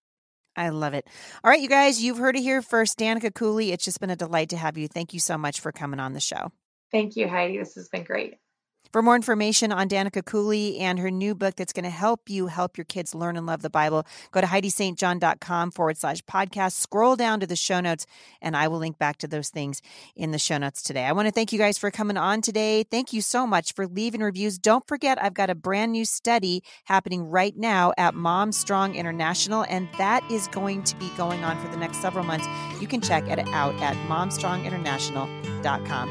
I 0.57 0.71
love 0.71 0.95
it. 0.95 1.07
All 1.43 1.51
right, 1.51 1.61
you 1.61 1.69
guys, 1.69 2.03
you've 2.03 2.19
heard 2.19 2.37
it 2.37 2.43
here 2.43 2.61
first. 2.61 2.99
Danika 2.99 3.33
Cooley, 3.33 3.73
it's 3.73 3.85
just 3.85 4.01
been 4.01 4.11
a 4.11 4.17
delight 4.17 4.51
to 4.51 4.57
have 4.57 4.77
you. 4.77 4.89
Thank 4.89 5.15
you 5.15 5.21
so 5.21 5.39
much 5.39 5.61
for 5.61 5.73
coming 5.73 6.01
on 6.01 6.13
the 6.13 6.21
show. 6.21 6.53
Thank 6.91 7.17
you, 7.17 7.29
Heidi. 7.29 7.57
This 7.57 7.77
has 7.77 7.89
been 7.89 8.05
great. 8.05 8.35
For 8.91 9.03
more 9.03 9.15
information 9.15 9.71
on 9.71 9.89
Danika 9.89 10.25
Cooley 10.25 10.79
and 10.79 10.99
her 10.99 11.13
new 11.13 11.35
book 11.35 11.55
that's 11.55 11.73
going 11.73 11.85
to 11.85 11.91
help 11.91 12.29
you 12.29 12.49
help 12.49 12.77
your 12.77 12.85
kids 12.85 13.15
learn 13.15 13.37
and 13.37 13.47
love 13.47 13.63
the 13.63 13.71
Bible, 13.71 14.05
go 14.33 14.41
to 14.41 14.47
HeidiSt.John.com 14.49 15.71
forward 15.71 15.97
slash 15.97 16.23
podcast. 16.25 16.73
Scroll 16.73 17.15
down 17.15 17.39
to 17.39 17.47
the 17.47 17.55
show 17.55 17.81
notes, 17.81 18.05
and 18.43 18.57
I 18.57 18.67
will 18.67 18.79
link 18.79 18.99
back 18.99 19.19
to 19.19 19.29
those 19.29 19.49
things 19.49 19.81
in 20.17 20.33
the 20.33 20.41
show 20.41 20.59
notes 20.59 20.83
today. 20.83 21.05
I 21.05 21.13
want 21.13 21.29
to 21.29 21.33
thank 21.33 21.53
you 21.53 21.59
guys 21.59 21.79
for 21.79 21.93
coming 21.93 22.17
on 22.17 22.41
today. 22.41 22.83
Thank 22.83 23.13
you 23.13 23.23
so 23.23 23.47
much 23.47 23.75
for 23.75 23.87
leaving 23.87 24.23
reviews. 24.23 24.59
Don't 24.59 24.87
forget, 24.89 25.23
I've 25.23 25.35
got 25.35 25.51
a 25.51 25.55
brand 25.55 25.93
new 25.93 26.05
study 26.05 26.65
happening 26.85 27.31
right 27.31 27.57
now 27.57 27.93
at 27.97 28.15
Mom 28.17 28.51
Strong 28.51 28.97
International, 28.97 29.65
and 29.69 29.89
that 29.99 30.29
is 30.31 30.49
going 30.49 30.83
to 30.85 30.97
be 30.97 31.09
going 31.17 31.45
on 31.45 31.57
for 31.65 31.69
the 31.69 31.77
next 31.77 31.99
several 31.99 32.25
months. 32.25 32.49
You 32.81 32.89
can 32.89 33.01
check 33.01 33.29
it 33.29 33.39
out 33.51 33.75
at 33.81 33.97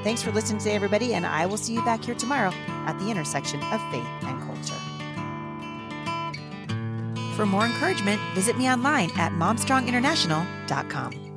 Thanks 0.03 0.21
for 0.21 0.31
listening 0.31 0.59
today, 0.59 0.75
everybody, 0.75 1.13
and 1.13 1.25
I 1.25 1.45
will 1.45 1.57
see 1.57 1.73
you 1.73 1.83
back 1.83 2.03
here 2.03 2.15
tomorrow 2.15 2.51
at 2.85 2.97
the 2.99 3.09
intersection 3.09 3.61
of 3.63 3.81
faith 3.91 4.07
and 4.23 4.41
culture. 4.43 4.75
For 7.35 7.45
more 7.45 7.65
encouragement, 7.65 8.19
visit 8.33 8.57
me 8.57 8.69
online 8.69 9.11
at 9.11 9.31
momstronginternational.com. 9.31 11.28